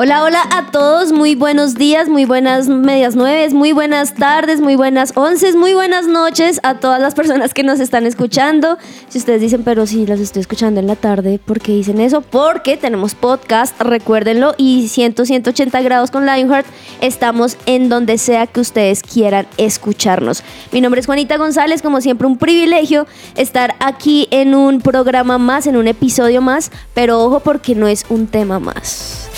Hola, 0.00 0.22
hola 0.22 0.48
a 0.52 0.70
todos, 0.70 1.10
muy 1.10 1.34
buenos 1.34 1.74
días, 1.74 2.08
muy 2.08 2.24
buenas 2.24 2.68
medias 2.68 3.16
nueves, 3.16 3.52
muy 3.52 3.72
buenas 3.72 4.14
tardes, 4.14 4.60
muy 4.60 4.76
buenas 4.76 5.12
once, 5.16 5.52
muy 5.56 5.74
buenas 5.74 6.06
noches 6.06 6.60
a 6.62 6.78
todas 6.78 7.00
las 7.00 7.16
personas 7.16 7.52
que 7.52 7.64
nos 7.64 7.80
están 7.80 8.06
escuchando. 8.06 8.78
Si 9.08 9.18
ustedes 9.18 9.40
dicen, 9.40 9.64
pero 9.64 9.88
si 9.88 10.06
las 10.06 10.20
estoy 10.20 10.38
escuchando 10.38 10.78
en 10.78 10.86
la 10.86 10.94
tarde, 10.94 11.40
¿por 11.44 11.58
qué 11.58 11.72
dicen 11.72 12.00
eso? 12.00 12.20
Porque 12.20 12.76
tenemos 12.76 13.16
podcast, 13.16 13.80
recuérdenlo, 13.80 14.54
y 14.56 14.86
100, 14.86 15.26
180 15.26 15.82
grados 15.82 16.12
con 16.12 16.26
Lionheart, 16.26 16.68
estamos 17.00 17.58
en 17.66 17.88
donde 17.88 18.18
sea 18.18 18.46
que 18.46 18.60
ustedes 18.60 19.02
quieran 19.02 19.48
escucharnos. 19.56 20.44
Mi 20.70 20.80
nombre 20.80 21.00
es 21.00 21.06
Juanita 21.06 21.38
González, 21.38 21.82
como 21.82 22.00
siempre 22.00 22.28
un 22.28 22.38
privilegio 22.38 23.08
estar 23.34 23.74
aquí 23.80 24.28
en 24.30 24.54
un 24.54 24.80
programa 24.80 25.38
más, 25.38 25.66
en 25.66 25.76
un 25.76 25.88
episodio 25.88 26.40
más, 26.40 26.70
pero 26.94 27.18
ojo 27.18 27.40
porque 27.40 27.74
no 27.74 27.88
es 27.88 28.06
un 28.08 28.28
tema 28.28 28.60
más. 28.60 29.28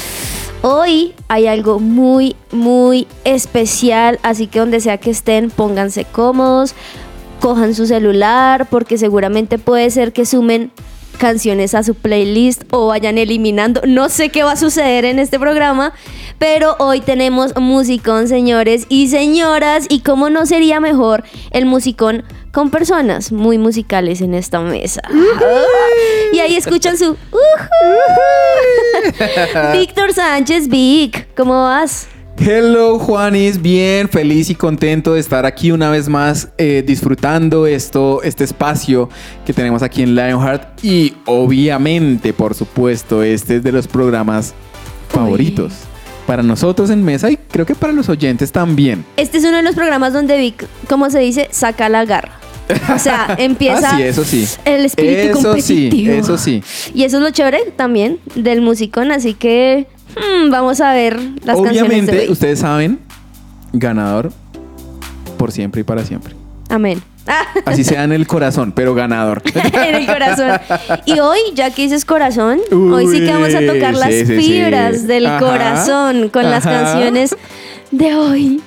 Hoy 0.63 1.15
hay 1.29 1.47
algo 1.47 1.80
muy, 1.80 2.37
muy 2.53 3.07
especial, 3.25 4.19
así 4.23 4.47
que 4.47 4.59
donde 4.59 4.80
sea 4.80 4.99
que 4.99 5.11
estén, 5.11 5.49
pónganse 5.51 6.05
cómodos, 6.05 6.75
cojan 7.41 7.75
su 7.75 7.87
celular, 7.87 8.67
porque 8.69 8.99
seguramente 8.99 9.59
puede 9.59 9.89
ser 9.91 10.13
que 10.13 10.27
sumen 10.27 10.71
canciones 11.21 11.74
a 11.74 11.85
su 11.85 11.95
playlist 11.95 12.65
o 12.71 12.88
vayan 12.88 13.18
eliminando. 13.18 13.82
No 13.87 14.09
sé 14.09 14.30
qué 14.30 14.43
va 14.43 14.52
a 14.52 14.57
suceder 14.57 15.04
en 15.04 15.18
este 15.18 15.38
programa, 15.38 15.93
pero 16.38 16.74
hoy 16.79 17.01
tenemos 17.01 17.54
musicón, 17.57 18.27
señores 18.27 18.87
y 18.88 19.09
señoras, 19.09 19.85
y 19.88 20.01
cómo 20.01 20.30
no 20.30 20.46
sería 20.46 20.80
mejor 20.80 21.23
el 21.51 21.66
musicón 21.66 22.24
con 22.52 22.71
personas 22.71 23.30
muy 23.30 23.59
musicales 23.59 24.23
en 24.23 24.35
esta 24.35 24.60
mesa. 24.60 25.02
Y 26.32 26.38
ahí 26.40 26.57
escuchan 26.57 26.96
su 26.96 27.16
Víctor 29.73 30.15
Sánchez 30.15 30.68
Vic, 30.68 31.29
¿cómo 31.37 31.62
vas? 31.62 32.09
Hello 32.43 32.99
Juanis, 32.99 33.60
bien, 33.60 34.09
feliz 34.09 34.49
y 34.49 34.55
contento 34.55 35.13
de 35.13 35.21
estar 35.21 35.45
aquí 35.45 35.73
una 35.73 35.91
vez 35.91 36.09
más 36.09 36.49
eh, 36.57 36.83
disfrutando 36.87 37.66
esto, 37.66 38.23
este 38.23 38.45
espacio 38.45 39.10
que 39.45 39.52
tenemos 39.52 39.83
aquí 39.83 40.02
en 40.02 40.15
Lionheart 40.15 40.83
y 40.83 41.15
obviamente, 41.27 42.33
por 42.33 42.55
supuesto, 42.55 43.23
este 43.23 43.57
es 43.57 43.63
de 43.63 43.73
los 43.73 43.87
programas 43.87 44.55
favoritos 45.11 45.73
para 46.27 46.43
nosotros 46.43 46.88
en 46.88 47.05
mesa 47.05 47.30
y 47.30 47.37
creo 47.37 47.66
que 47.66 47.74
para 47.74 47.93
los 47.93 48.09
oyentes 48.09 48.52
también. 48.52 49.05
Este 49.18 49.37
es 49.37 49.45
uno 49.45 49.59
de 49.59 49.63
los 49.63 49.74
programas 49.74 50.15
donde 50.15 50.38
Vic, 50.38 50.66
como 50.88 51.11
se 51.11 51.18
dice, 51.18 51.49
saca 51.51 51.91
la 51.91 52.07
garra. 52.07 52.33
O 52.95 52.99
sea, 52.99 53.35
empieza 53.38 53.91
Ah, 53.91 53.96
sí, 53.99 54.02
eso 54.02 54.24
sí. 54.24 54.46
el 54.65 54.87
espíritu 54.87 55.38
Eso 55.38 55.55
sí, 55.57 55.91
competitivo. 55.91 56.15
eso 56.15 56.38
sí. 56.38 56.63
Y 56.95 57.02
eso 57.05 57.18
es 57.18 57.23
lo 57.23 57.30
chévere 57.30 57.73
también 57.77 58.18
del 58.35 58.63
musicón, 58.63 59.11
así 59.13 59.35
que 59.35 59.88
hmm, 60.16 60.51
vamos 60.51 60.80
a 60.80 60.93
ver 60.93 61.19
las 61.45 61.57
canciones 61.57 61.75
de 61.75 61.80
Obviamente, 61.83 62.21
hoy. 62.21 62.30
ustedes 62.30 62.59
saben, 62.61 62.99
ganador 63.73 64.33
por 65.39 65.53
siempre 65.53 65.81
y 65.81 65.84
para 65.84 66.05
siempre. 66.05 66.34
Amén. 66.69 67.03
Ah, 67.27 67.45
Así 67.67 67.84
sea 67.84 68.05
en 68.05 68.12
el 68.12 68.27
corazón, 68.27 68.73
pero 68.73 68.95
ganador. 68.95 69.43
en 69.73 69.95
el 69.95 70.07
corazón. 70.07 70.53
Y 71.07 71.19
hoy, 71.21 71.39
ya 71.55 71.71
que 71.71 71.83
dices 71.83 72.05
corazón, 72.05 72.61
hoy 72.71 73.07
sí 73.07 73.21
que 73.21 73.33
vamos 73.33 73.55
a 73.55 73.61
tocar 73.61 73.95
Uy, 73.95 74.01
las 74.01 74.09
sí, 74.09 74.27
sí, 74.27 74.37
fibras 74.41 75.07
del 75.07 75.27
Ajá, 75.27 75.39
corazón 75.39 76.29
con 76.29 76.45
las 76.45 76.67
ajá. 76.67 76.83
canciones 76.83 77.37
de 77.91 78.15
hoy. 78.15 78.61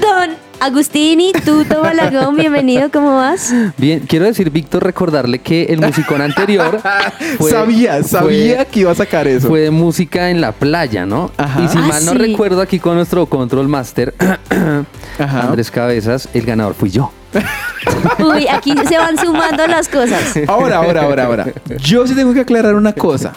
Don 0.00 0.30
Agustini, 0.68 1.30
Tuto 1.44 1.82
Balagón, 1.82 2.36
bienvenido, 2.38 2.90
¿cómo 2.90 3.16
vas? 3.18 3.52
Bien, 3.76 4.00
quiero 4.08 4.24
decir, 4.24 4.48
Víctor, 4.48 4.82
recordarle 4.82 5.38
que 5.40 5.64
el 5.64 5.78
musicón 5.78 6.22
anterior 6.22 6.80
fue, 7.38 7.50
sabía, 7.50 8.02
sabía 8.02 8.56
fue- 8.56 8.66
que 8.68 8.80
iba 8.80 8.90
a 8.90 8.94
sacar 8.94 9.28
eso. 9.28 9.46
fue 9.48 9.60
de 9.60 9.70
música 9.70 10.30
en 10.30 10.40
la 10.40 10.52
playa, 10.52 11.04
¿no? 11.04 11.30
Ajá. 11.36 11.60
Y 11.62 11.68
si 11.68 11.76
Ah, 11.76 11.82
mal 11.82 12.06
no 12.06 12.12
sí. 12.12 12.16
recuerdo 12.18 12.62
aquí 12.62 12.78
con 12.78 12.94
nuestro 12.94 13.26
control 13.26 13.68
master, 13.68 14.14
Ajá. 15.18 15.40
Andrés 15.42 15.70
Cabezas, 15.70 16.30
el 16.32 16.46
ganador 16.46 16.72
fui 16.72 16.88
yo. 16.90 17.12
Uy, 18.24 18.48
aquí 18.48 18.72
se 18.88 18.96
van 18.96 19.18
sumando 19.18 19.66
las 19.66 19.86
cosas. 19.90 20.34
Ahora, 20.48 20.76
ahora, 20.78 21.02
ahora, 21.02 21.24
ahora. 21.26 21.46
Yo 21.82 22.06
sí 22.06 22.14
tengo 22.14 22.32
que 22.32 22.40
aclarar 22.40 22.74
una 22.74 22.94
cosa. 22.94 23.34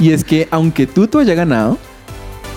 Y 0.00 0.10
es 0.10 0.24
que 0.24 0.48
aunque 0.50 0.88
Tuto 0.88 1.20
haya 1.20 1.34
ganado, 1.34 1.78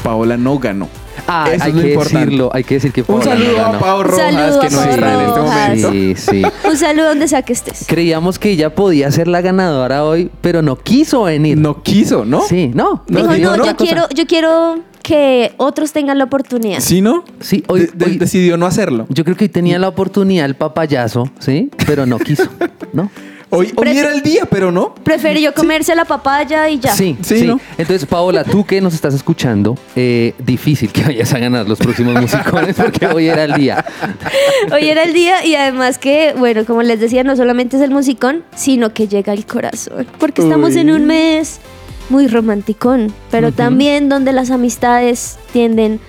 Paola 0.03 0.37
no 0.37 0.57
ganó. 0.57 0.89
Ah, 1.27 1.49
Eso 1.53 1.63
hay 1.63 1.69
es 1.71 1.75
lo 1.75 1.81
que 1.81 1.89
importante. 1.89 2.19
decirlo, 2.25 2.49
hay 2.53 2.63
que 2.63 2.73
decir 2.75 2.91
que 2.91 3.01
Un 3.01 3.07
Paola 3.07 3.25
no 3.25 3.31
saludo 3.45 3.65
a. 3.65 3.79
Pau 3.79 4.03
Rojas, 4.03 4.33
Saludo 4.33 4.59
que 4.59 4.67
a 4.67 4.69
no 4.69 4.77
Pau 4.77 4.89
está 4.89 5.13
en 5.13 5.19
este 5.21 5.39
Rojas. 5.39 5.67
momento. 5.69 5.91
Sí, 5.91 6.15
sí. 6.15 6.41
Un 6.69 6.77
saludo 6.77 7.05
donde 7.09 7.27
sea 7.27 7.41
que 7.41 7.53
estés. 7.53 7.85
Creíamos 7.87 8.39
que 8.39 8.51
ella 8.51 8.73
podía 8.75 9.11
ser 9.11 9.27
la 9.27 9.41
ganadora 9.41 10.03
hoy, 10.05 10.29
pero 10.41 10.61
no 10.61 10.77
quiso 10.77 11.23
venir. 11.23 11.57
No 11.57 11.81
quiso, 11.83 12.25
¿no? 12.25 12.41
Sí, 12.41 12.71
no. 12.73 13.03
No, 13.07 13.19
Dijo, 13.21 13.33
digo, 13.33 13.51
no, 13.51 13.57
no, 13.57 13.63
yo 13.65 13.71
otra 13.71 13.73
cosa. 13.75 13.85
quiero, 13.85 14.09
yo 14.15 14.25
quiero 14.27 14.79
que 15.03 15.53
otros 15.57 15.91
tengan 15.91 16.17
la 16.17 16.25
oportunidad. 16.25 16.79
¿Sí, 16.81 17.01
no? 17.01 17.23
Sí, 17.39 17.63
hoy- 17.67 17.81
De- 17.81 17.87
de- 17.93 18.05
hoy- 18.05 18.17
decidió 18.17 18.57
no 18.57 18.65
hacerlo. 18.65 19.05
Yo 19.09 19.23
creo 19.23 19.35
que 19.35 19.45
hoy 19.45 19.49
tenía 19.49 19.79
la 19.79 19.87
oportunidad 19.87 20.45
el 20.45 20.55
papayazo, 20.55 21.29
¿sí? 21.39 21.69
Pero 21.87 22.05
no 22.05 22.19
quiso, 22.19 22.43
¿no? 22.93 23.09
Hoy, 23.51 23.73
hoy 23.75 23.97
era 23.97 24.11
el 24.13 24.21
día, 24.21 24.45
pero 24.49 24.71
no. 24.71 24.93
Prefirió 25.03 25.53
comerse 25.53 25.95
la 25.95 26.05
papaya 26.05 26.69
y 26.69 26.79
ya. 26.79 26.93
Sí, 26.93 27.17
Sí, 27.21 27.39
sí. 27.39 27.47
¿no? 27.47 27.59
Entonces, 27.77 28.05
Paola, 28.05 28.43
tú 28.43 28.63
que 28.65 28.79
nos 28.79 28.93
estás 28.93 29.13
escuchando, 29.15 29.75
eh, 29.95 30.33
difícil 30.37 30.91
que 30.91 31.03
vayas 31.03 31.33
a 31.33 31.39
ganar 31.39 31.67
los 31.67 31.79
próximos 31.79 32.13
musicones 32.21 32.75
porque 32.75 33.07
hoy 33.07 33.27
era 33.27 33.45
el 33.45 33.53
día. 33.53 33.83
Hoy 34.71 34.89
era 34.89 35.03
el 35.03 35.13
día 35.13 35.43
y 35.45 35.55
además 35.55 35.97
que, 35.97 36.35
bueno, 36.37 36.63
como 36.65 36.83
les 36.83 36.99
decía, 36.99 37.23
no 37.23 37.35
solamente 37.35 37.77
es 37.77 37.81
el 37.81 37.91
musicón, 37.91 38.43
sino 38.55 38.93
que 38.93 39.07
llega 39.07 39.33
el 39.33 39.45
corazón. 39.45 40.05
Porque 40.19 40.41
estamos 40.41 40.75
Uy. 40.75 40.81
en 40.81 40.91
un 40.91 41.05
mes 41.05 41.59
muy 42.09 42.27
romanticón, 42.27 43.13
pero 43.31 43.51
también 43.51 44.09
donde 44.09 44.33
las 44.33 44.51
amistades 44.51 45.37
tienden 45.53 45.99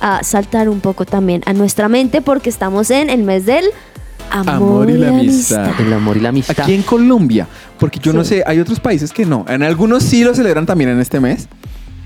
a 0.00 0.22
saltar 0.24 0.68
un 0.68 0.80
poco 0.80 1.04
también 1.06 1.42
a 1.46 1.52
nuestra 1.52 1.88
mente 1.88 2.20
porque 2.22 2.50
estamos 2.50 2.90
en 2.90 3.08
el 3.08 3.22
mes 3.22 3.46
del 3.46 3.66
amor, 4.32 4.90
y 4.90 4.98
la 4.98 5.08
amistad. 5.08 5.80
El 5.80 5.92
amor 5.92 6.16
y 6.16 6.20
la 6.20 6.30
amistad. 6.30 6.60
Aquí 6.60 6.74
en 6.74 6.82
Colombia, 6.82 7.46
porque 7.78 7.98
yo 7.98 8.12
no 8.12 8.24
sé, 8.24 8.42
hay 8.46 8.58
otros 8.58 8.80
países 8.80 9.12
que 9.12 9.26
no. 9.26 9.44
En 9.48 9.62
algunos 9.62 10.02
sí 10.02 10.24
lo 10.24 10.34
celebran 10.34 10.66
también 10.66 10.90
en 10.90 11.00
este 11.00 11.20
mes, 11.20 11.48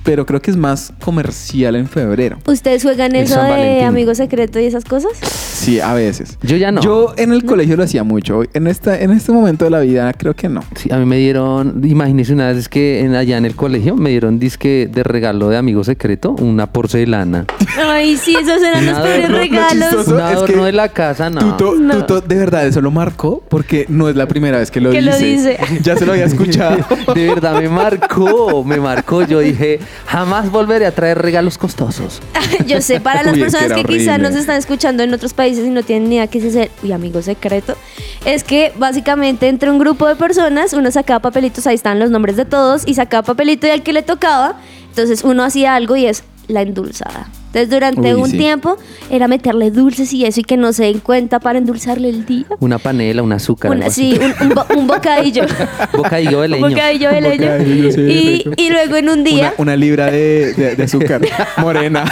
pero 0.07 0.25
creo 0.25 0.41
que 0.41 0.51
es 0.51 0.57
más 0.57 0.93
comercial 1.05 1.77
en 1.77 1.87
febrero. 1.89 2.39
¿Ustedes 2.47 2.83
juegan 2.83 3.15
El 3.15 3.25
eso 3.25 3.35
San 3.35 3.45
de 3.47 3.51
Valentín. 3.51 3.85
amigo 3.87 4.15
secreto 4.15 4.59
y 4.61 4.65
esas 4.65 4.85
cosas? 4.85 5.11
Sí, 5.21 5.81
a 5.81 5.93
veces. 5.95 6.39
Yo 6.43 6.57
ya 6.57 6.71
no. 6.73 6.81
Yo 6.81 7.13
en 7.19 7.33
el 7.33 7.45
colegio 7.45 7.77
lo 7.77 7.83
hacía 7.83 8.05
mucho. 8.05 8.43
En, 8.55 8.67
esta, 8.69 8.99
en 9.01 9.11
este 9.11 9.33
momento 9.33 9.65
de 9.65 9.71
la 9.73 9.81
vida 9.81 10.13
creo 10.15 10.35
que 10.35 10.49
no. 10.49 10.63
Sí, 10.77 10.91
a 10.93 10.97
mí 10.99 11.05
me 11.07 11.17
dieron, 11.19 11.83
imagínese 11.85 12.33
una 12.33 12.53
vez 12.53 12.69
que 12.69 13.01
en, 13.01 13.15
allá 13.17 13.37
en 13.37 13.45
el 13.45 13.57
colegio 13.57 13.97
me 13.97 14.11
dieron 14.11 14.39
disque 14.39 14.89
de 14.91 15.03
regalo 15.03 15.49
de 15.49 15.57
amigo 15.57 15.83
secreto, 15.85 16.31
una 16.39 16.71
porcelana. 16.73 17.45
Ay, 17.79 18.17
sí, 18.17 18.37
esos 18.37 18.63
eran 18.63 18.87
los 18.87 18.95
Nada, 18.95 19.05
peores 19.05 19.29
no, 19.29 19.35
lo 19.35 19.39
regalos. 19.43 19.89
chistoso- 19.91 20.11
Un 20.15 20.17
es 20.21 20.23
adorno 20.23 20.47
que 20.61 20.65
de 20.67 20.73
la 20.73 20.89
casa, 20.91 21.31
no. 21.31 21.57
Tuto, 21.57 21.75
No. 21.81 21.97
Tuto, 22.07 22.21
de 22.21 22.37
verdad, 22.37 22.67
eso 22.67 22.81
lo 22.81 22.91
marcó 22.93 23.43
porque 23.49 23.87
no 23.89 24.09
es 24.09 24.15
la 24.17 24.29
primera 24.29 24.59
vez 24.59 24.71
que 24.71 24.81
lo 24.81 24.91
Que 24.93 25.01
dice. 25.01 25.11
lo 25.11 25.17
dice. 25.19 25.59
Ya 25.83 25.97
se 25.97 26.07
lo 26.07 26.13
había 26.13 26.25
escuchado. 26.27 26.79
De 27.15 27.27
verdad 27.29 27.61
me 27.61 27.69
marcó, 27.69 28.63
me 28.65 28.79
marcó. 28.79 29.23
Yo 29.27 29.41
dije, 29.41 29.81
jamás 30.07 30.51
volveré 30.51 30.87
a 30.87 30.93
traer 30.93 31.19
regalos 31.19 31.59
costosos. 31.59 32.21
Yo 32.67 32.81
sé, 32.81 33.01
para 33.01 33.23
las 33.23 33.35
Uy, 33.35 33.39
que 33.39 33.45
personas 33.45 33.73
que, 33.73 33.85
quizá 33.85 34.13
horrible. 34.13 34.19
nos 34.19 34.35
están 34.39 34.57
escuchando 34.57 35.03
en 35.03 35.15
otros 35.15 35.35
países 35.35 35.67
y 35.67 35.71
no 35.71 35.83
tienen 35.83 36.09
ni 36.09 36.17
idea 36.17 36.27
qué 36.27 36.39
es 36.39 36.45
ese 36.45 36.71
uy, 36.83 36.93
amigo 36.93 37.23
secreto, 37.23 37.77
es 38.25 38.45
que 38.45 38.73
básicamente 38.77 39.49
entre 39.49 39.71
un 39.71 39.79
grupo 39.79 40.07
de 40.07 40.17
personas 40.17 40.73
uno 40.73 40.91
sacaba 40.91 41.21
papelitos, 41.21 41.67
ahí 41.67 41.75
están 41.75 41.99
los 41.99 42.11
nombres 42.11 42.37
de 42.37 42.45
todos, 42.45 42.83
y 42.87 42.95
sacaba 42.95 43.23
papelito 43.23 43.67
y 43.67 43.71
al 43.71 43.83
que 43.83 43.93
le 43.93 44.03
tocaba, 44.03 44.57
entonces 44.89 45.25
uno 45.25 45.45
hacía 45.45 45.75
algo 45.75 45.97
y 45.97 46.07
es 46.07 46.25
la 46.49 46.63
endulzada. 46.63 47.29
Entonces 47.57 47.71
durante 47.71 48.15
Uy, 48.15 48.21
un 48.21 48.31
sí. 48.31 48.37
tiempo 48.37 48.77
era 49.11 49.29
meterle 49.29 49.71
dulces 49.71 50.13
y 50.13 50.27
eso 50.27 50.41
y 50.41 50.45
que 50.45 50.59
no 50.59 50.75
se 50.75 50.85
den 50.85 51.01
cuenta 51.01 51.41
para 51.41 51.59
endulzarle 51.59 52.11
el 52.11 52.27
día. 52.27 52.45
Una 52.61 52.79
panela, 52.79 53.23
un 53.23 53.33
azúcar. 53.33 53.71
Una- 53.71 53.89
sí, 53.89 54.19
un, 54.21 54.49
un 54.49 54.55
bo- 54.55 54.67
un 54.77 54.87
bocadillo. 54.87 55.45
Bocadillo 55.97 56.41
de 56.41 56.45
un 56.45 56.51
leño. 56.51 56.69
bocadillo 56.69 57.11
de 57.11 57.17
Un 57.17 57.23
leño. 57.23 57.47
bocadillo, 57.47 57.93
sí, 57.93 58.45
y, 58.59 58.71
luego 58.71 58.97
en 58.97 59.09
un 59.09 59.25
día... 59.25 59.55
Una, 59.57 59.73
una 59.73 59.77
libra 59.77 60.11
de, 60.11 60.53
de- 60.53 60.77
de 60.77 60.83
azúcar 60.83 61.23
morena. 61.57 62.05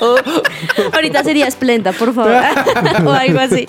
Ahorita 0.92 1.24
sería 1.24 1.46
esplenda, 1.46 1.92
por 1.92 2.14
favor. 2.14 2.32
o 3.06 3.10
algo 3.10 3.40
así. 3.40 3.66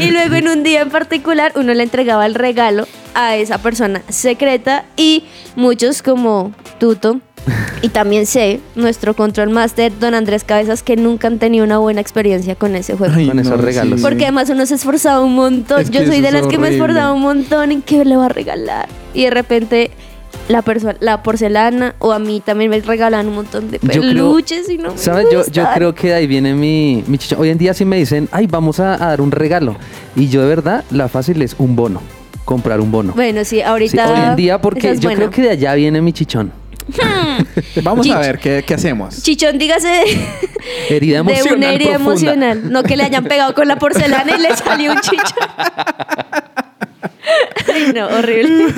Y 0.00 0.10
luego 0.10 0.34
en 0.36 0.48
un 0.48 0.62
día 0.62 0.80
en 0.82 0.88
particular 0.90 1.52
uno 1.56 1.74
le 1.74 1.82
entregaba 1.82 2.24
el 2.26 2.34
regalo 2.34 2.86
a 3.14 3.36
esa 3.36 3.58
persona 3.58 4.02
secreta 4.08 4.84
y 4.96 5.24
muchos 5.56 6.02
como 6.02 6.52
Tuto 6.78 7.20
y 7.82 7.88
también 7.88 8.26
sé, 8.26 8.60
nuestro 8.74 9.14
control 9.14 9.50
master, 9.50 9.92
don 9.98 10.14
Andrés 10.14 10.44
Cabezas, 10.44 10.82
que 10.82 10.96
nunca 10.96 11.26
han 11.28 11.38
tenido 11.38 11.64
una 11.64 11.78
buena 11.78 12.00
experiencia 12.00 12.54
con 12.54 12.74
ese 12.76 12.96
juego. 12.96 13.14
Ay, 13.16 13.28
Con 13.28 13.38
esos 13.38 13.60
regalos. 13.60 14.00
Porque 14.00 14.24
además 14.24 14.50
uno 14.50 14.66
se 14.66 14.74
ha 14.74 14.76
esforzado 14.76 15.24
un 15.24 15.34
montón. 15.34 15.80
Es 15.80 15.90
Yo 15.90 16.04
soy 16.06 16.20
de 16.20 16.30
las 16.30 16.46
que 16.46 16.58
me 16.58 16.68
he 16.68 16.72
esforzado 16.72 17.14
un 17.14 17.22
montón 17.22 17.72
en 17.72 17.82
qué 17.82 18.04
le 18.04 18.16
va 18.16 18.26
a 18.26 18.28
regalar. 18.30 18.88
Y 19.14 19.24
de 19.24 19.30
repente 19.30 19.90
la 20.48 20.62
persona, 20.62 20.96
la 21.00 21.22
porcelana, 21.22 21.94
o 21.98 22.12
a 22.12 22.18
mí 22.18 22.40
también 22.44 22.70
me 22.70 22.80
regalan 22.80 23.28
un 23.28 23.34
montón 23.36 23.70
de 23.70 23.78
Yo 23.82 23.88
creo- 23.88 24.02
peluches 24.02 24.68
y 24.68 24.78
no 24.78 24.92
me 24.92 24.98
¿Sabes? 24.98 25.26
Yo, 25.32 25.42
yo 25.50 25.64
creo 25.74 25.94
que 25.94 26.08
de 26.08 26.14
ahí 26.14 26.26
viene 26.26 26.54
mi, 26.54 27.02
mi 27.06 27.18
chichón. 27.18 27.40
Hoy 27.40 27.50
en 27.50 27.58
día 27.58 27.74
sí 27.74 27.84
me 27.84 27.96
dicen, 27.96 28.28
ay, 28.32 28.46
vamos 28.46 28.80
a, 28.80 28.94
a 28.94 29.08
dar 29.08 29.20
un 29.20 29.30
regalo. 29.30 29.76
Y 30.16 30.28
yo 30.28 30.42
de 30.42 30.48
verdad, 30.48 30.84
la 30.90 31.08
fácil 31.08 31.40
es 31.42 31.54
un 31.58 31.76
bono. 31.76 32.00
Comprar 32.44 32.80
un 32.80 32.90
bono. 32.90 33.12
Bueno, 33.14 33.40
sí, 33.44 33.56
Sí, 33.56 33.62
ahorita. 33.62 34.10
hoy 34.10 34.20
en 34.30 34.36
día, 34.36 34.58
porque 34.58 34.90
es 34.90 35.00
yo 35.00 35.08
buena. 35.10 35.18
creo 35.18 35.30
que 35.30 35.42
de 35.42 35.50
allá 35.50 35.74
viene 35.74 36.00
mi 36.00 36.14
chichón. 36.14 36.50
Vamos 37.82 38.06
Chich- 38.06 38.14
a 38.14 38.18
ver 38.20 38.38
qué, 38.38 38.64
qué 38.66 38.74
hacemos. 38.74 39.22
Chichón, 39.22 39.58
dígase 39.58 40.02
Herida 40.88 41.22
de 41.22 41.32
emocional. 41.32 41.56
una 41.58 41.72
herida 41.72 41.88
profunda. 41.94 42.12
emocional. 42.32 42.72
No 42.72 42.82
que 42.82 42.96
le 42.96 43.04
hayan 43.04 43.24
pegado 43.24 43.54
con 43.54 43.68
la 43.68 43.76
porcelana 43.78 44.36
y 44.36 44.40
le 44.40 44.56
salió 44.56 44.92
un 44.92 45.00
chichón. 45.00 45.22
Ay, 47.72 47.92
no, 47.94 48.06
horrible. 48.06 48.74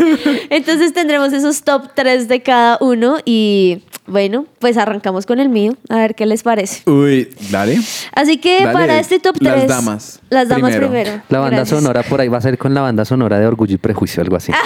Entonces 0.50 0.92
tendremos 0.92 1.32
esos 1.32 1.62
top 1.62 1.90
3 1.94 2.28
de 2.28 2.42
cada 2.42 2.78
uno 2.80 3.18
y 3.24 3.82
bueno, 4.06 4.46
pues 4.58 4.76
arrancamos 4.76 5.24
con 5.26 5.38
el 5.38 5.48
mío, 5.48 5.74
a 5.88 5.96
ver 5.98 6.14
qué 6.16 6.26
les 6.26 6.42
parece. 6.42 6.88
Uy, 6.90 7.28
dale. 7.50 7.78
Así 8.12 8.38
que 8.38 8.60
Dale, 8.64 8.72
para 8.72 8.98
este 8.98 9.20
top 9.20 9.36
3... 9.38 9.52
las 9.52 9.66
damas 9.68 10.20
Las 10.30 10.48
damas 10.48 10.72
primero. 10.72 10.90
primero. 10.90 11.22
La 11.28 11.38
banda 11.38 11.56
Gracias. 11.58 11.78
sonora 11.78 12.02
por 12.02 12.20
ahí 12.20 12.28
va 12.28 12.38
a 12.38 12.40
ser 12.40 12.58
con 12.58 12.74
la 12.74 12.80
banda 12.80 13.04
sonora 13.04 13.38
de 13.38 13.46
Orgullo 13.46 13.74
y 13.74 13.78
Prejuicio, 13.78 14.22
algo 14.22 14.36
así. 14.36 14.52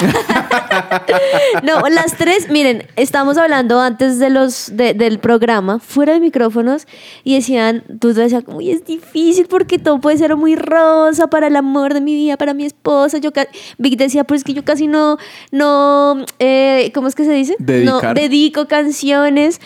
No, 1.62 1.80
las 1.88 2.16
tres, 2.16 2.50
miren, 2.50 2.84
estamos 2.96 3.36
hablando 3.38 3.80
antes 3.80 4.18
de 4.18 4.30
los 4.30 4.76
de- 4.76 4.94
del 4.94 5.18
programa, 5.18 5.78
fuera 5.78 6.12
de 6.14 6.20
micrófonos, 6.20 6.86
y 7.22 7.34
decían, 7.36 7.84
tú 8.00 8.12
decías, 8.12 8.44
uy, 8.46 8.70
es 8.70 8.84
difícil 8.84 9.46
porque 9.46 9.78
todo 9.78 10.00
puede 10.00 10.16
ser 10.18 10.36
muy 10.36 10.56
rosa 10.56 11.28
para 11.28 11.46
el 11.46 11.56
amor 11.56 11.94
de 11.94 12.00
mi 12.00 12.14
vida, 12.14 12.36
para 12.36 12.54
mi 12.54 12.64
esposa. 12.64 13.18
Yo 13.18 13.30
Vic 13.78 13.98
decía, 13.98 14.24
pues 14.24 14.44
que 14.44 14.54
yo 14.54 14.64
casi 14.64 14.86
no, 14.86 15.18
no, 15.50 16.24
eh, 16.38 16.90
¿cómo 16.94 17.08
es 17.08 17.14
que 17.14 17.24
se 17.24 17.32
dice? 17.32 17.56
No 17.58 18.00
dedico 18.14 18.66
canciones. 18.66 19.60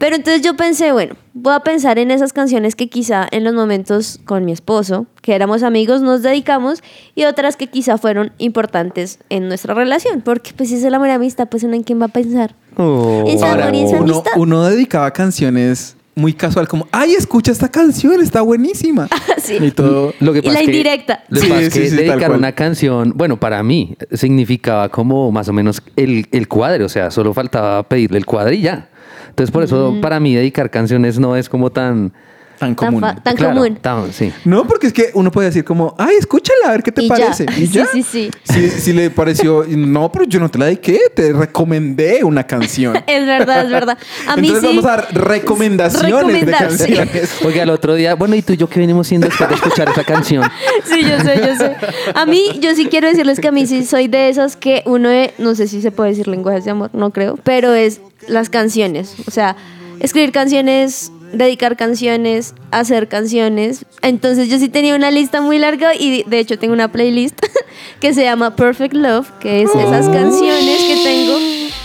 Pero 0.00 0.16
entonces 0.16 0.40
yo 0.40 0.56
pensé, 0.56 0.92
bueno, 0.92 1.14
voy 1.34 1.52
a 1.52 1.60
pensar 1.60 1.98
en 1.98 2.10
esas 2.10 2.32
canciones 2.32 2.74
que 2.74 2.88
quizá 2.88 3.28
en 3.32 3.44
los 3.44 3.52
momentos 3.52 4.18
con 4.24 4.46
mi 4.46 4.52
esposo, 4.52 5.04
que 5.20 5.34
éramos 5.34 5.62
amigos, 5.62 6.00
nos 6.00 6.22
dedicamos, 6.22 6.82
y 7.14 7.24
otras 7.24 7.58
que 7.58 7.66
quizá 7.66 7.98
fueron 7.98 8.32
importantes 8.38 9.18
en 9.28 9.48
nuestra 9.48 9.74
relación, 9.74 10.22
porque 10.22 10.52
pues 10.56 10.70
si 10.70 10.76
es 10.76 10.84
el 10.84 10.94
amor 10.94 11.08
y 11.08 11.10
amistad, 11.10 11.48
pues 11.50 11.64
uno 11.64 11.74
en 11.74 11.82
quién 11.82 12.00
va 12.00 12.06
a 12.06 12.08
pensar. 12.08 12.54
Oh. 12.78 13.24
En 13.26 13.44
Ahora, 13.44 13.64
Juan 13.64 13.74
y 13.74 13.80
en 13.80 13.86
uno, 13.88 13.96
Amistad. 13.98 14.32
uno 14.36 14.64
dedicaba 14.64 15.10
canciones 15.10 15.98
muy 16.20 16.34
casual, 16.34 16.68
como, 16.68 16.86
ay, 16.92 17.14
escucha 17.14 17.50
esta 17.50 17.68
canción, 17.70 18.20
está 18.20 18.42
buenísima. 18.42 19.08
Sí. 19.40 19.56
Y 19.58 19.70
todo. 19.70 20.12
Lo 20.20 20.32
que 20.34 20.40
Y 20.40 20.42
pasa 20.42 20.52
la 20.54 20.60
es 20.60 20.66
que- 20.66 20.72
indirecta. 20.72 21.24
Lo 21.30 21.40
que 21.40 21.46
Sí, 21.46 21.50
pasa 21.52 21.62
es 21.62 21.72
sí, 21.72 21.80
que 21.80 21.90
dedicar 21.90 22.30
una 22.32 22.52
canción, 22.52 23.12
bueno, 23.16 23.40
para 23.40 23.62
mí 23.62 23.96
significaba 24.12 24.90
como 24.90 25.32
más 25.32 25.48
o 25.48 25.52
menos 25.54 25.82
el, 25.96 26.26
el 26.30 26.46
cuadre, 26.46 26.84
o 26.84 26.88
sea, 26.90 27.10
solo 27.10 27.32
faltaba 27.32 27.82
pedirle 27.88 28.18
el 28.18 28.26
cuadre 28.26 28.56
y 28.56 28.60
ya. 28.62 28.90
Entonces, 29.30 29.50
por 29.50 29.62
eso, 29.64 29.92
Mm. 29.92 30.00
para 30.02 30.20
mí, 30.20 30.34
dedicar 30.34 30.70
canciones 30.70 31.18
no 31.18 31.36
es 31.36 31.48
como 31.48 31.70
tan. 31.70 32.12
Tan 32.60 32.74
común. 32.74 33.00
tan 33.24 33.36
claro, 33.36 33.54
común. 33.56 33.76
tan- 33.80 34.12
sí. 34.12 34.30
No, 34.44 34.66
porque 34.66 34.88
es 34.88 34.92
que 34.92 35.10
uno 35.14 35.30
puede 35.32 35.48
decir 35.48 35.64
como, 35.64 35.94
ay, 35.98 36.16
escúchala, 36.18 36.66
a 36.68 36.70
ver 36.72 36.82
qué 36.82 36.92
te 36.92 37.02
Y 37.02 37.08
ya. 37.08 37.14
parece. 37.16 37.46
Y 37.56 37.66
Sí, 37.66 37.72
ya. 37.72 37.86
sí, 37.86 38.02
sí. 38.02 38.30
Si, 38.44 38.68
si 38.68 38.92
le 38.92 39.08
pareció, 39.10 39.64
no, 39.66 40.12
pero 40.12 40.26
yo 40.26 40.38
no 40.40 40.50
te 40.50 40.58
la 40.58 40.66
dediqué, 40.66 41.00
te 41.16 41.32
recomendé 41.32 42.22
una 42.22 42.46
canción. 42.46 42.96
Es 43.06 43.26
verdad, 43.26 43.64
es 43.64 43.70
verdad. 43.70 43.96
A 44.28 44.36
mí 44.36 44.48
Entonces 44.48 44.70
sí. 44.70 44.76
vamos 44.76 44.84
a 44.84 44.96
dar 44.96 45.08
recomendaciones 45.14 46.10
de 46.10 46.16
Recomendar, 46.16 46.70
sí. 46.72 46.78
canciones. 46.94 47.30
Oiga, 47.44 47.62
el 47.62 47.70
otro 47.70 47.94
día, 47.94 48.14
bueno, 48.14 48.34
¿y 48.36 48.42
tú 48.42 48.52
y 48.52 48.56
yo 48.58 48.68
qué 48.68 48.78
venimos 48.80 49.06
siendo 49.08 49.26
después 49.26 49.48
de 49.48 49.54
escuchar 49.54 49.88
esa 49.88 50.04
canción? 50.04 50.44
Sí, 50.84 51.00
yo 51.02 51.18
sé, 51.20 51.38
yo 51.38 51.56
sé. 51.56 51.76
A 52.14 52.26
mí, 52.26 52.58
yo 52.60 52.74
sí 52.74 52.86
quiero 52.90 53.08
decirles 53.08 53.40
que 53.40 53.48
a 53.48 53.52
mí 53.52 53.66
sí 53.66 53.86
soy 53.86 54.06
de 54.06 54.28
esas 54.28 54.56
que 54.56 54.82
uno, 54.84 55.08
de- 55.08 55.32
no 55.38 55.54
sé 55.54 55.66
si 55.66 55.80
se 55.80 55.90
puede 55.90 56.10
decir 56.10 56.28
lenguajes 56.28 56.64
de 56.66 56.72
amor, 56.72 56.90
no 56.92 57.10
creo, 57.10 57.38
pero 57.42 57.72
es 57.72 58.00
las 58.28 58.50
canciones. 58.50 59.14
O 59.26 59.30
sea, 59.30 59.56
escribir 60.00 60.30
canciones, 60.32 61.10
dedicar 61.32 61.76
canciones, 61.76 62.54
hacer 62.70 63.08
canciones. 63.08 63.84
Entonces 64.02 64.48
yo 64.48 64.58
sí 64.58 64.68
tenía 64.68 64.94
una 64.94 65.10
lista 65.10 65.40
muy 65.40 65.58
larga 65.58 65.94
y 65.94 66.24
de 66.24 66.38
hecho 66.38 66.58
tengo 66.58 66.74
una 66.74 66.90
playlist 66.92 67.38
que 68.00 68.14
se 68.14 68.22
llama 68.24 68.56
Perfect 68.56 68.94
Love, 68.94 69.28
que 69.40 69.62
es 69.62 69.70
esas 69.74 70.08
canciones 70.08 70.78
que 70.82 71.00
tengo. 71.04 71.38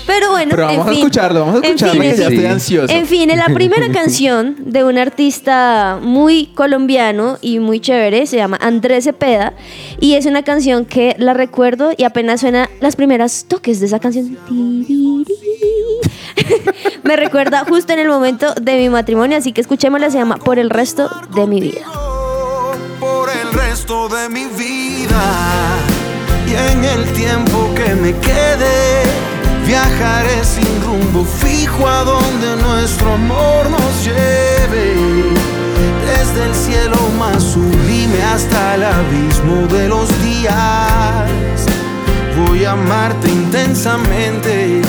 Pero 0.07 0.29
bueno, 0.29 0.51
Pero 0.51 0.67
vamos 0.67 0.75
en 0.75 0.81
a 0.81 0.85
fin. 0.91 0.97
escucharlo, 0.99 1.39
vamos 1.39 1.55
a 1.55 1.57
En 1.59 1.63
escucharlo, 1.65 1.93
fin, 1.93 2.01
que 2.03 2.09
en 2.15 2.21
ya 2.21 2.27
fin. 2.27 2.35
estoy 2.37 2.51
ansioso. 2.51 2.93
en 2.93 3.05
fin, 3.07 3.29
la 3.35 3.45
primera 3.55 3.89
canción 3.91 4.55
de 4.59 4.83
un 4.83 4.99
artista 4.99 5.97
muy 5.99 6.47
colombiano 6.53 7.39
y 7.41 7.57
muy 7.57 7.79
chévere 7.79 8.27
se 8.27 8.37
llama 8.37 8.57
Andrés 8.61 9.05
Cepeda 9.05 9.53
y 9.99 10.13
es 10.13 10.27
una 10.27 10.43
canción 10.43 10.85
que 10.85 11.15
la 11.17 11.33
recuerdo 11.33 11.91
y 11.97 12.03
apenas 12.03 12.41
suena 12.41 12.69
las 12.81 12.95
primeras 12.95 13.45
toques 13.47 13.79
de 13.79 13.87
esa 13.87 13.99
canción. 13.99 14.37
Me 17.03 17.15
recuerda 17.15 17.65
justo 17.65 17.93
en 17.93 17.99
el 17.99 18.07
momento 18.07 18.53
de 18.55 18.77
mi 18.77 18.89
matrimonio, 18.89 19.37
así 19.37 19.51
que 19.53 19.61
escuchémosla, 19.61 20.09
se 20.09 20.17
llama 20.17 20.37
Por 20.37 20.59
el 20.59 20.69
resto 20.69 21.09
de 21.33 21.47
mi 21.47 21.61
vida. 21.61 21.85
por 22.99 23.29
el 23.29 23.53
resto 23.53 24.07
de 24.09 24.29
mi 24.29 24.45
vida. 24.45 25.23
Y 26.47 26.71
en 26.71 26.83
el 26.83 27.03
tiempo 27.13 27.69
que 27.75 27.95
me 27.95 28.11
quede 28.19 29.03
viajaré 29.65 30.43
sin 30.43 30.81
rumbo 30.83 31.23
fijo 31.25 31.87
a 31.87 32.03
donde 32.03 32.55
nuestro 32.63 33.13
amor 33.13 33.69
nos 33.69 34.05
lleve. 34.05 34.95
Desde 36.05 36.45
el 36.45 36.55
cielo 36.55 36.97
más 37.19 37.43
sublime 37.43 38.21
hasta 38.23 38.75
el 38.75 38.83
abismo 38.83 39.67
de 39.67 39.89
los 39.89 40.07
días. 40.23 41.65
Voy 42.47 42.65
a 42.65 42.71
amarte 42.73 43.27
intensamente 43.29 44.81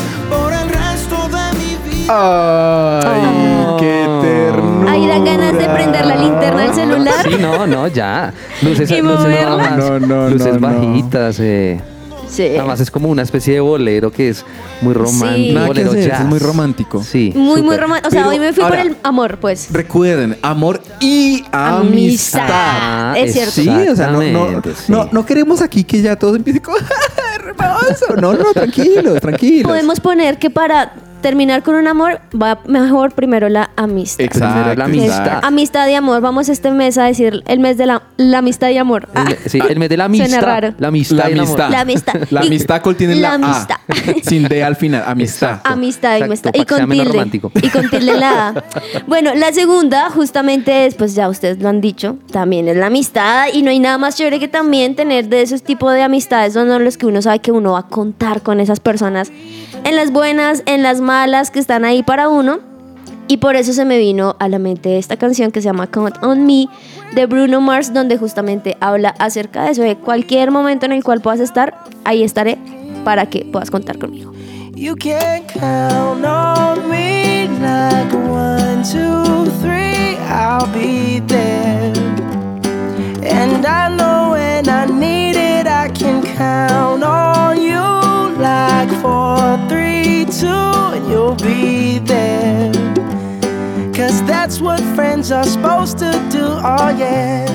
Ay, 2.08 3.66
qué 3.78 4.06
ternura. 4.22 4.92
Ahí 4.92 5.06
dan 5.06 5.24
ganas 5.24 5.52
de 5.58 5.68
prender 5.68 6.06
la 6.06 6.16
linterna 6.16 6.62
del 6.62 6.74
celular. 6.74 7.14
Sí, 7.28 7.36
no, 7.40 7.66
no, 7.66 7.88
ya. 7.88 8.32
Luces, 8.62 8.90
Y 8.90 9.00
luces 9.00 9.44
No, 9.76 9.98
no, 10.00 10.30
luces 10.30 10.60
no, 10.60 10.68
no. 10.70 10.80
bajitas. 10.92 11.38
eh. 11.40 11.80
Sí. 12.28 12.42
Además 12.48 12.80
es 12.80 12.90
como 12.90 13.08
una 13.08 13.22
especie 13.22 13.54
de 13.54 13.60
bolero 13.60 14.10
que 14.10 14.28
es 14.28 14.44
muy 14.82 14.92
romántico. 14.94 15.60
Bolero 15.66 15.94
jazz. 15.94 16.20
es 16.20 16.26
muy 16.26 16.38
romántico. 16.40 17.02
Sí. 17.02 17.32
Muy, 17.34 17.62
muy 17.62 17.76
romántico. 17.76 18.08
O 18.08 18.10
sea, 18.10 18.22
Pero 18.22 18.30
hoy 18.30 18.38
me 18.40 18.52
fui 18.52 18.64
ahora- 18.64 18.78
por 18.82 18.86
el 18.90 18.96
amor, 19.04 19.38
pues. 19.38 19.68
Recuerden, 19.70 20.36
amor 20.42 20.82
y 21.00 21.44
amistad. 21.52 22.40
Amistad. 23.12 23.16
Es 23.16 23.32
cierto. 23.32 23.52
Sí, 23.52 23.68
o 23.88 23.96
sea, 23.96 24.08
no, 24.08 24.18
no, 24.18 24.22
Exactamente, 24.22 24.70
sí. 24.74 24.92
no, 24.92 25.08
no 25.12 25.24
queremos 25.24 25.62
aquí 25.62 25.84
que 25.84 26.02
ya 26.02 26.16
todos 26.16 26.36
empiecen 26.36 26.62
con 26.62 26.74
hermoso. 27.36 28.16
No, 28.20 28.32
no, 28.34 28.52
tranquilos, 28.52 29.20
tranquilos. 29.20 29.70
Podemos 29.70 30.00
poner 30.00 30.36
que 30.38 30.50
para 30.50 30.92
terminar 31.20 31.62
con 31.62 31.74
un 31.74 31.86
amor 31.88 32.20
va 32.40 32.60
mejor 32.66 33.12
primero 33.12 33.48
la 33.48 33.70
amistad. 33.76 34.24
Exacto, 34.24 34.54
Primero 34.54 34.74
la 34.76 34.84
amistad. 34.84 35.26
exacto. 35.26 35.46
Amistad 35.46 35.88
y 35.88 35.94
amor. 35.94 36.20
Vamos 36.20 36.48
este 36.48 36.70
mes 36.70 36.98
a 36.98 37.04
decir 37.04 37.42
el 37.46 37.58
mes 37.58 37.76
de 37.78 37.86
la, 37.86 38.02
la 38.16 38.38
amistad 38.38 38.68
y 38.70 38.78
amor. 38.78 39.08
Ah, 39.14 39.24
El, 39.28 39.50
sí, 39.50 39.58
el 39.68 39.78
mes 39.78 39.88
de 39.88 39.96
la 39.96 40.04
Suena 40.08 40.24
amistad. 40.24 40.42
raro. 40.42 40.74
La 40.78 40.88
amistad. 40.88 41.16
La 41.16 41.24
amistad. 41.42 41.70
La 41.70 41.80
amistad. 41.80 42.14
La 42.30 42.40
amistad 42.40 42.82
col 42.82 42.96
tiene 42.96 43.14
la, 43.16 43.30
la 43.30 43.34
amistad. 43.34 43.76
A. 43.88 43.94
Sin 44.28 44.44
D 44.48 44.62
al 44.62 44.76
final. 44.76 45.02
Amistad. 45.06 45.50
Exacto. 45.50 45.72
amistad 45.72 46.18
y 46.18 46.22
amistad. 46.22 46.50
Y 46.54 46.64
con 46.64 46.88
tilde. 46.88 47.40
Y 47.62 47.68
con 47.70 47.88
tilde 47.90 48.14
la 48.16 48.48
A. 48.48 48.64
Bueno, 49.06 49.34
la 49.34 49.52
segunda 49.52 50.10
justamente 50.10 50.86
es, 50.86 50.94
pues 50.94 51.14
ya 51.14 51.28
ustedes 51.28 51.58
lo 51.60 51.68
han 51.68 51.80
dicho, 51.80 52.16
también 52.30 52.68
es 52.68 52.76
la 52.76 52.86
amistad. 52.86 53.46
Y 53.52 53.62
no 53.62 53.70
hay 53.70 53.78
nada 53.78 53.98
más 53.98 54.16
chévere 54.16 54.38
que 54.38 54.48
también 54.48 54.94
tener 54.96 55.28
de 55.28 55.42
esos 55.42 55.62
tipos 55.62 55.92
de 55.92 56.02
amistades 56.02 56.54
donde 56.54 56.78
los 56.78 56.96
que 56.96 57.06
uno 57.06 57.22
sabe 57.22 57.38
que 57.40 57.52
uno 57.52 57.72
va 57.72 57.80
a 57.80 57.88
contar 57.88 58.42
con 58.42 58.60
esas 58.60 58.80
personas. 58.80 59.30
En 59.84 59.94
las 59.96 60.10
buenas, 60.10 60.62
en 60.66 60.82
las 60.82 61.00
malas, 61.00 61.05
que 61.52 61.60
están 61.60 61.84
ahí 61.84 62.02
para 62.02 62.28
uno. 62.28 62.58
Y 63.28 63.36
por 63.38 63.56
eso 63.56 63.72
se 63.72 63.84
me 63.84 63.98
vino 63.98 64.36
a 64.38 64.48
la 64.48 64.58
mente 64.58 64.98
esta 64.98 65.16
canción 65.16 65.50
que 65.50 65.60
se 65.60 65.66
llama 65.66 65.88
Count 65.88 66.16
on 66.22 66.46
Me 66.46 66.68
de 67.14 67.26
Bruno 67.26 67.60
Mars, 67.60 67.92
donde 67.92 68.18
justamente 68.18 68.76
habla 68.80 69.14
acerca 69.18 69.64
de 69.64 69.70
eso, 69.70 69.82
de 69.82 69.96
cualquier 69.96 70.50
momento 70.50 70.86
en 70.86 70.92
el 70.92 71.02
cual 71.02 71.20
puedas 71.20 71.40
estar, 71.40 71.74
ahí 72.04 72.22
estaré 72.22 72.58
para 73.04 73.26
que 73.26 73.44
puedas 73.44 73.70
contar 73.70 73.98
conmigo. 73.98 74.32
You 74.74 74.94
can 74.96 75.44
count 75.46 76.24
on 76.24 76.88
me 76.88 77.48
like 77.60 78.14
one, 78.14 78.82
two, 78.84 79.50
three, 79.60 80.16
I'll 80.28 80.66
be 80.72 81.20
there. 81.26 81.92
And 83.24 83.64
I 83.64 83.88
know 83.96 84.32
when 84.32 84.68
I 84.68 84.86
need 84.86 85.36
it, 85.36 85.66
I 85.66 85.88
can 85.88 86.22
count 86.36 87.02
on 87.02 87.60
you 87.60 87.80
like 88.38 88.90
four, 89.00 89.58
three, 89.68 89.85
two, 90.30 90.46
and 90.94 91.06
you'll 91.08 91.34
be 91.36 92.00
there. 92.04 92.72
Cause 93.92 94.22
that's 94.26 94.60
what 94.60 94.80
friends 94.94 95.30
are 95.32 95.44
supposed 95.46 95.98
to 95.98 96.10
do, 96.30 96.44
oh 96.44 96.90
yeah. 96.96 97.46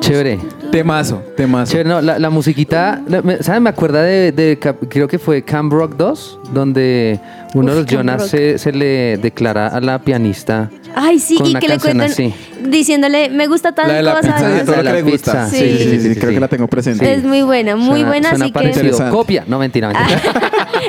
Chévere. 0.00 0.38
Temazo, 0.70 1.22
temazo. 1.36 1.70
Chévere, 1.72 1.88
no, 1.88 2.00
la, 2.02 2.18
la 2.18 2.28
musiquita, 2.30 3.00
la- 3.06 3.22
me- 3.22 3.42
¿saben? 3.42 3.62
Me 3.62 3.70
acuerda 3.70 4.02
de, 4.02 4.32
de 4.32 4.58
cap- 4.58 4.82
creo 4.88 5.06
que 5.06 5.18
fue 5.20 5.42
Camp 5.42 5.72
Rock 5.72 5.94
2, 5.96 6.40
donde 6.52 7.20
uno 7.54 7.66
Uf, 7.68 7.74
de 7.74 7.80
los 7.82 7.86
Camp 7.86 7.98
Jonas 8.00 8.20
Rock. 8.22 8.30
se, 8.30 8.58
se 8.58 8.72
le 8.72 9.16
declara 9.18 9.68
a 9.68 9.80
la 9.80 10.00
pianista. 10.00 10.70
Ay, 10.94 11.18
sí, 11.18 11.36
Con 11.36 11.46
y 11.46 11.50
una 11.50 11.60
que 11.60 11.68
le 11.68 11.78
cuentan 11.78 12.10
así. 12.10 12.32
diciéndole, 12.66 13.28
me 13.30 13.46
gusta 13.46 13.72
tanto. 13.72 13.90
La 13.90 13.96
de 13.98 14.02
la 14.04 14.14
vas 14.14 14.24
a 14.26 14.28
pizza, 14.34 14.48
ver". 14.48 14.58
de 14.58 14.64
todo 14.64 14.76
lo 14.76 14.82
La 14.82 14.90
que 14.92 14.96
de 14.98 15.02
le 15.04 15.10
gusta. 15.10 15.48
Sí, 15.50 15.56
sí, 15.56 15.78
sí, 15.78 16.00
sí, 16.00 16.14
creo 16.16 16.28
sí. 16.30 16.34
que 16.34 16.40
la 16.40 16.48
tengo 16.48 16.66
presente. 16.68 17.12
Es 17.12 17.24
muy 17.24 17.42
buena, 17.42 17.76
muy 17.76 18.00
Suena- 18.00 18.08
buena, 18.08 18.28
suena 18.30 18.44
así 18.44 18.52
que... 18.52 18.58
parecido. 18.60 19.10
Copia, 19.10 19.44
no 19.46 19.58
mentira, 19.58 19.88
mentira. 19.92 20.20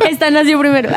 Esta 0.09 0.29
nació 0.29 0.59
primero. 0.59 0.89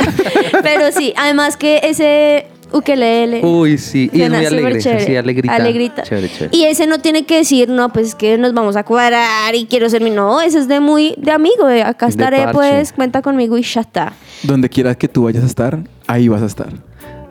Pero 0.62 0.92
sí, 0.92 1.12
además 1.16 1.56
que 1.56 1.80
ese 1.82 2.46
ukelele... 2.72 3.40
Uy, 3.44 3.78
sí, 3.78 4.10
y 4.12 4.22
es 4.22 4.28
muy 4.30 4.44
súper 4.44 4.58
alegre, 4.60 4.80
chévere. 4.80 5.06
sí, 5.06 5.16
alegrita. 5.16 5.54
Alegrita. 5.54 6.02
Chévere, 6.02 6.28
chévere. 6.28 6.56
Y 6.56 6.64
ese 6.64 6.86
no 6.86 6.98
tiene 6.98 7.24
que 7.24 7.36
decir, 7.38 7.68
no, 7.68 7.92
pues 7.92 8.14
que 8.14 8.38
nos 8.38 8.52
vamos 8.54 8.76
a 8.76 8.82
cuadrar 8.84 9.54
y 9.54 9.66
quiero 9.66 9.88
ser 9.88 10.02
mi... 10.02 10.10
No, 10.10 10.40
ese 10.40 10.58
es 10.58 10.68
de 10.68 10.80
muy... 10.80 11.14
De 11.18 11.30
amigo, 11.30 11.66
de 11.66 11.82
acá 11.82 12.06
De 12.06 12.10
estaré, 12.10 12.38
parche. 12.38 12.52
pues, 12.54 12.92
cuenta 12.92 13.22
conmigo 13.22 13.56
y 13.56 13.62
ya 13.62 13.82
está. 13.82 14.12
Donde 14.42 14.68
quieras 14.68 14.96
que 14.96 15.08
tú 15.08 15.24
vayas 15.24 15.44
a 15.44 15.46
estar, 15.46 15.78
ahí 16.06 16.28
vas 16.28 16.42
a 16.42 16.46
estar. 16.46 16.68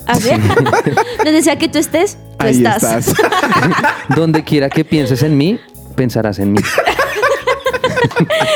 ¿Así? 0.08 0.30
Donde 1.24 1.42
sea 1.42 1.58
que 1.58 1.68
tú 1.68 1.80
estés, 1.80 2.18
tú 2.38 2.46
ahí 2.46 2.58
estás. 2.58 3.08
estás. 3.08 3.14
Donde 4.16 4.44
quiera 4.44 4.70
que 4.70 4.86
pienses 4.86 5.24
en 5.24 5.38
mí, 5.38 5.60
pensarás 5.96 6.40
en 6.40 6.54
mí. 6.54 6.62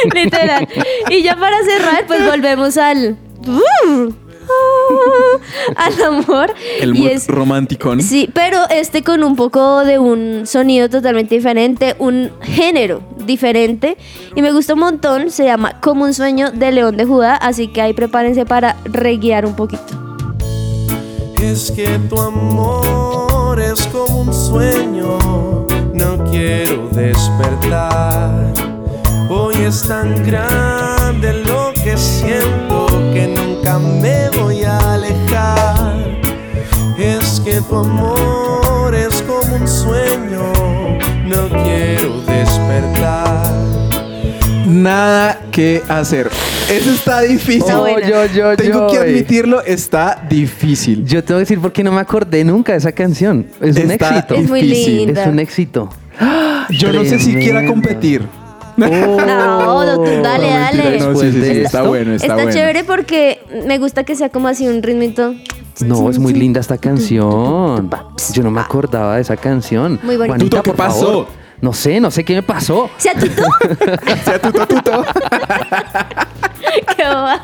Literal. 0.13 0.67
Y 1.09 1.23
ya 1.23 1.35
para 1.35 1.57
cerrar, 1.63 2.05
pues 2.07 2.25
volvemos 2.25 2.77
al... 2.77 3.17
al 5.75 6.03
amor. 6.03 6.53
El 6.79 6.95
y 6.95 7.07
es 7.07 7.27
romántico. 7.27 7.95
Sí, 7.99 8.29
pero 8.33 8.67
este 8.69 9.03
con 9.03 9.23
un 9.23 9.35
poco 9.35 9.83
de 9.85 9.99
un 9.99 10.45
sonido 10.45 10.89
totalmente 10.89 11.35
diferente, 11.35 11.95
un 11.99 12.31
género 12.41 13.01
diferente. 13.25 13.97
Y 14.35 14.41
me 14.41 14.51
gustó 14.51 14.73
un 14.73 14.81
montón. 14.81 15.31
Se 15.31 15.45
llama 15.45 15.79
Como 15.81 16.05
un 16.05 16.13
sueño 16.13 16.51
de 16.51 16.71
León 16.71 16.97
de 16.97 17.05
Judá. 17.05 17.35
Así 17.35 17.67
que 17.67 17.81
ahí 17.81 17.93
prepárense 17.93 18.45
para 18.45 18.77
reguiar 18.85 19.45
un 19.45 19.55
poquito. 19.55 20.08
Es 21.41 21.71
que 21.71 21.97
tu 22.09 22.19
amor 22.21 23.59
es 23.61 23.87
como 23.87 24.21
un 24.21 24.33
sueño, 24.33 25.17
no 25.93 26.23
quiero 26.29 26.89
despertar. 26.89 28.53
Hoy 29.29 29.55
es 29.55 29.87
tan 29.87 30.25
grande 30.25 31.33
lo 31.45 31.71
que 31.73 31.97
siento 31.97 32.87
que 33.13 33.27
nunca 33.27 33.79
me 33.79 34.29
voy 34.31 34.63
a 34.63 34.95
alejar. 34.95 36.19
Es 36.97 37.39
que 37.39 37.61
tu 37.61 37.77
amor 37.77 38.93
es 38.93 39.21
como 39.23 39.55
un 39.55 39.67
sueño, 39.67 40.51
no 41.25 41.47
quiero 41.63 42.21
despertar. 42.27 43.78
Nada 44.69 45.39
que 45.51 45.81
hacer. 45.87 46.29
Eso 46.71 46.91
está 46.91 47.21
difícil. 47.21 47.61
Está 47.61 47.79
buena. 47.79 48.07
yo, 48.07 48.25
yo, 48.27 48.55
Tengo 48.55 48.79
yo, 48.81 48.87
que 48.87 48.97
eh. 48.97 48.99
admitirlo, 49.11 49.61
está 49.63 50.23
difícil. 50.29 51.03
Yo 51.05 51.23
tengo 51.23 51.39
que 51.39 51.41
decir 51.45 51.59
porque 51.59 51.83
no 51.83 51.91
me 51.91 51.99
acordé 51.99 52.43
nunca 52.43 52.73
de 52.73 52.77
esa 52.77 52.91
canción. 52.91 53.47
Es 53.61 53.75
un 53.77 53.91
Está 53.91 54.09
éxito. 54.17 54.35
Es 54.35 54.47
muy 54.49 54.61
Difícil. 54.61 54.97
linda. 54.97 55.21
Es 55.23 55.27
un 55.27 55.39
éxito. 55.39 55.89
Yo 56.69 56.93
no 56.93 57.03
sé 57.03 57.19
si 57.19 57.35
quiera 57.35 57.65
competir. 57.65 58.23
No, 58.77 58.87
no, 58.87 59.95
tú 59.95 60.09
dale, 60.21 60.47
No, 60.47 60.55
mentira, 60.55 60.59
dale. 60.71 60.99
no, 60.99 61.15
sí, 61.19 61.31
sí, 61.33 61.49
está 61.65 61.81
bueno, 61.81 62.13
está, 62.13 62.27
Está, 62.27 62.35
bueno. 62.35 62.51
chévere 62.51 62.83
porque 62.85 63.41
me 63.67 63.77
gusta 63.77 64.05
que 64.05 64.15
sea 64.15 64.29
como 64.29 64.47
así 64.47 64.67
un 64.69 64.81
ritmito. 64.81 65.33
No, 65.81 66.09
es 66.09 66.17
muy 66.17 66.33
linda 66.33 66.61
esta 66.61 66.77
canción. 66.77 67.89
Yo 68.33 68.43
no 68.43 68.51
me 68.51 68.61
acordaba 68.61 69.15
de 69.15 69.21
esa 69.21 69.35
canción. 69.35 69.99
Muy 70.03 70.15
bonita. 70.15 70.35
Juanita, 70.35 70.49
Tuto, 70.57 70.63
¿qué 70.63 70.69
por 70.71 70.77
pasó? 70.77 71.05
favor. 71.07 71.27
No 71.61 71.73
sé, 71.73 71.99
no 71.99 72.09
sé 72.09 72.23
qué 72.23 72.35
me 72.35 72.43
pasó. 72.43 72.89
¿Se 72.97 73.09
atutó? 73.09 73.43
Sea 74.23 74.39
tuto, 74.41 74.65
tuto. 74.67 75.05
Qué 76.95 77.03
boba. 77.03 77.43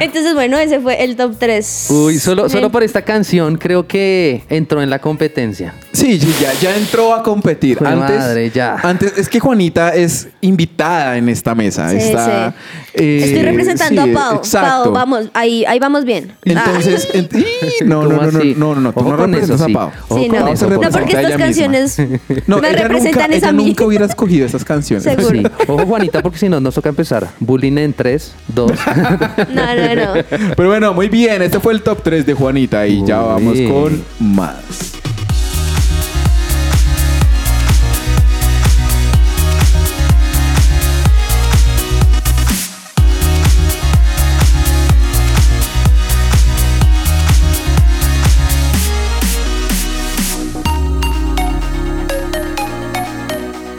Entonces, 0.00 0.34
bueno, 0.34 0.58
ese 0.58 0.80
fue 0.80 1.02
el 1.04 1.16
top 1.16 1.36
3. 1.38 1.86
Uy, 1.90 2.18
solo, 2.18 2.48
solo 2.48 2.70
por 2.70 2.82
esta 2.82 3.02
canción 3.02 3.56
creo 3.56 3.86
que 3.86 4.44
entró 4.48 4.82
en 4.82 4.90
la 4.90 4.98
competencia. 5.00 5.74
Sí, 5.92 6.18
sí, 6.18 6.34
ya, 6.40 6.52
ya 6.54 6.76
entró 6.76 7.14
a 7.14 7.22
competir. 7.22 7.78
Jue 7.78 7.88
antes, 7.88 8.18
madre, 8.18 8.50
ya. 8.50 8.76
antes, 8.82 9.16
es 9.16 9.28
que 9.28 9.40
Juanita 9.40 9.94
es 9.94 10.28
invitada 10.40 11.16
en 11.16 11.28
esta 11.28 11.54
mesa. 11.54 11.90
Sí, 11.90 11.96
está, 11.96 12.54
eh, 12.94 13.20
Estoy 13.24 13.42
representando 13.42 14.04
sí, 14.04 14.10
a 14.10 14.14
Pau. 14.14 14.36
Exacto. 14.36 14.82
Pau, 14.84 14.92
vamos, 14.92 15.30
ahí, 15.34 15.64
ahí 15.66 15.78
vamos 15.78 16.04
bien. 16.04 16.32
Entonces, 16.44 17.08
en- 17.14 17.28
¡Ih! 17.34 17.84
no, 17.84 18.02
no, 18.04 18.08
¿Cómo 18.08 18.22
no, 18.22 18.30
no, 18.30 18.44
no, 18.44 18.74
no, 18.74 18.80
no, 18.80 18.92
tú 18.92 19.02
no 19.04 19.16
representas 19.16 19.50
eso, 19.56 19.64
a 19.64 19.66
sí. 19.66 19.72
Pau. 19.74 19.90
Ah, 19.94 20.14
sí, 20.14 20.28
no. 20.28 20.48
Eso, 20.48 20.70
no, 20.70 20.80
porque 20.90 21.12
estas 21.16 21.36
canciones 21.36 21.98
No, 22.46 22.58
me 22.58 22.70
ella 22.70 22.82
representan 22.82 23.22
nunca, 23.30 23.36
es 23.36 23.42
a 23.42 23.48
ella 23.48 23.52
mí. 23.52 23.66
nunca 23.66 23.84
hubiera 23.84 24.06
escogido 24.06 24.46
estas 24.46 24.64
canciones. 24.64 25.04
Seguro. 25.04 25.30
Sí. 25.30 25.42
Ojo, 25.66 25.86
Juanita, 25.86 26.22
porque 26.22 26.38
si 26.38 26.48
no, 26.48 26.60
nos 26.60 26.74
toca 26.74 26.88
empezar. 26.88 27.28
Bullying 27.40 27.78
en 27.78 27.92
3, 27.92 28.32
2. 28.48 28.72
No, 29.48 29.74
no, 29.74 29.94
no. 29.94 30.24
Pero 30.56 30.68
bueno, 30.68 30.94
muy 30.94 31.08
bien. 31.08 31.42
Este 31.42 31.60
fue 31.60 31.72
el 31.72 31.82
top 31.82 32.02
3 32.02 32.26
de 32.26 32.34
Juanita 32.34 32.86
y 32.86 33.04
ya 33.04 33.20
vamos 33.20 33.54
bien. 33.54 33.72
con 33.72 34.04
más. 34.20 34.98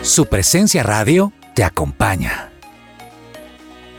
Su 0.09 0.25
presencia 0.25 0.81
radio 0.83 1.31
te 1.53 1.63
acompaña. 1.63 2.48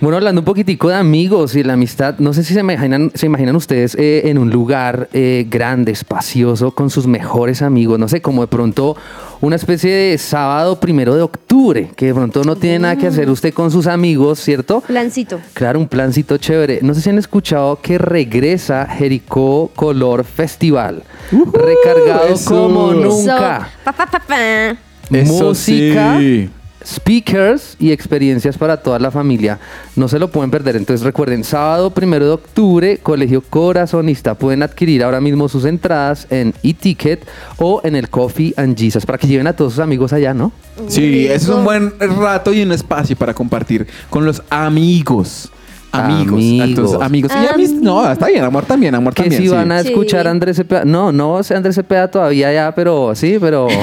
Bueno, 0.00 0.16
hablando 0.16 0.40
un 0.40 0.46
poquitico 0.46 0.88
de 0.88 0.94
amigos 0.94 1.54
y 1.56 1.62
la 1.62 1.74
amistad, 1.74 2.14
no 2.20 2.32
sé 2.32 2.42
si 2.42 2.54
se 2.54 2.60
imaginan, 2.60 3.12
se 3.14 3.26
imaginan 3.26 3.54
ustedes 3.54 3.94
eh, 3.96 4.30
en 4.30 4.38
un 4.38 4.50
lugar 4.50 5.10
eh, 5.12 5.46
grande, 5.46 5.92
espacioso, 5.92 6.70
con 6.70 6.88
sus 6.88 7.06
mejores 7.06 7.60
amigos, 7.60 7.98
no 7.98 8.08
sé, 8.08 8.22
como 8.22 8.40
de 8.40 8.48
pronto 8.48 8.96
una 9.42 9.56
especie 9.56 9.94
de 9.94 10.16
sábado 10.16 10.80
primero 10.80 11.14
de 11.14 11.20
octubre, 11.20 11.90
que 11.96 12.06
de 12.06 12.14
pronto 12.14 12.44
no 12.44 12.56
tiene 12.56 12.78
nada 12.78 12.96
que 12.96 13.08
hacer 13.08 13.28
usted 13.28 13.52
con 13.52 13.70
sus 13.70 13.86
amigos, 13.86 14.40
¿cierto? 14.40 14.80
Plancito. 14.80 15.38
Claro, 15.52 15.78
un 15.78 15.86
plancito 15.86 16.38
chévere. 16.38 16.78
No 16.80 16.94
sé 16.94 17.02
si 17.02 17.10
han 17.10 17.18
escuchado 17.18 17.78
que 17.82 17.98
regresa 17.98 18.86
Jericó 18.86 19.70
Color 19.76 20.24
Festival. 20.24 21.02
recargado 21.30 22.34
eso. 22.34 22.50
como 22.50 22.94
nunca. 22.94 23.58
So, 23.58 23.84
pa, 23.84 23.92
pa, 23.92 24.06
pa, 24.06 24.18
pa. 24.20 24.70
Eso 25.10 25.44
Música, 25.44 26.18
sí. 26.18 26.50
Speakers 26.84 27.76
y 27.78 27.92
experiencias 27.92 28.56
para 28.56 28.78
toda 28.78 28.98
la 28.98 29.10
familia. 29.10 29.58
No 29.96 30.08
se 30.08 30.18
lo 30.18 30.30
pueden 30.30 30.50
perder. 30.50 30.76
Entonces 30.76 31.04
recuerden, 31.04 31.44
sábado 31.44 31.90
primero 31.90 32.24
de 32.26 32.32
octubre, 32.32 32.98
Colegio 32.98 33.42
Corazonista. 33.42 34.34
Pueden 34.34 34.62
adquirir 34.62 35.04
ahora 35.04 35.20
mismo 35.20 35.48
sus 35.48 35.64
entradas 35.64 36.26
en 36.30 36.54
e-ticket 36.62 37.26
o 37.58 37.80
en 37.84 37.96
el 37.96 38.08
Coffee 38.08 38.54
and 38.56 38.78
Jesus 38.78 39.06
para 39.06 39.18
que 39.18 39.26
lleven 39.26 39.46
a 39.46 39.52
todos 39.52 39.74
sus 39.74 39.82
amigos 39.82 40.12
allá, 40.12 40.34
¿no? 40.34 40.52
Sí, 40.88 41.26
ese 41.26 41.34
es 41.34 41.48
un 41.48 41.64
buen 41.64 41.92
rato 41.98 42.52
y 42.52 42.62
un 42.62 42.72
espacio 42.72 43.16
para 43.16 43.34
compartir 43.34 43.86
con 44.08 44.24
los 44.24 44.42
amigos. 44.50 45.50
Amigos. 45.92 46.34
Amigos. 46.34 46.68
Entonces, 46.68 47.00
amigos. 47.00 47.32
Y 47.34 47.46
amis- 47.54 47.72
no, 47.80 48.10
está 48.10 48.28
bien, 48.28 48.44
amor 48.44 48.64
también, 48.64 48.94
amor 48.94 49.12
Que 49.14 49.22
también. 49.24 49.42
si 49.42 49.48
sí. 49.48 49.54
van 49.54 49.72
a 49.72 49.82
Sí. 49.82 49.88
escuchar 49.88 50.26
a 50.26 50.30
Andrés 50.30 50.56
Cepeda. 50.56 50.84
No, 50.84 51.10
no 51.12 51.42
sé 51.42 51.54
Andrés 51.56 51.74
Cepeda 51.74 52.08
todavía 52.10 52.52
ya, 52.52 52.72
pero 52.74 53.14
sí, 53.14 53.38
pero. 53.40 53.66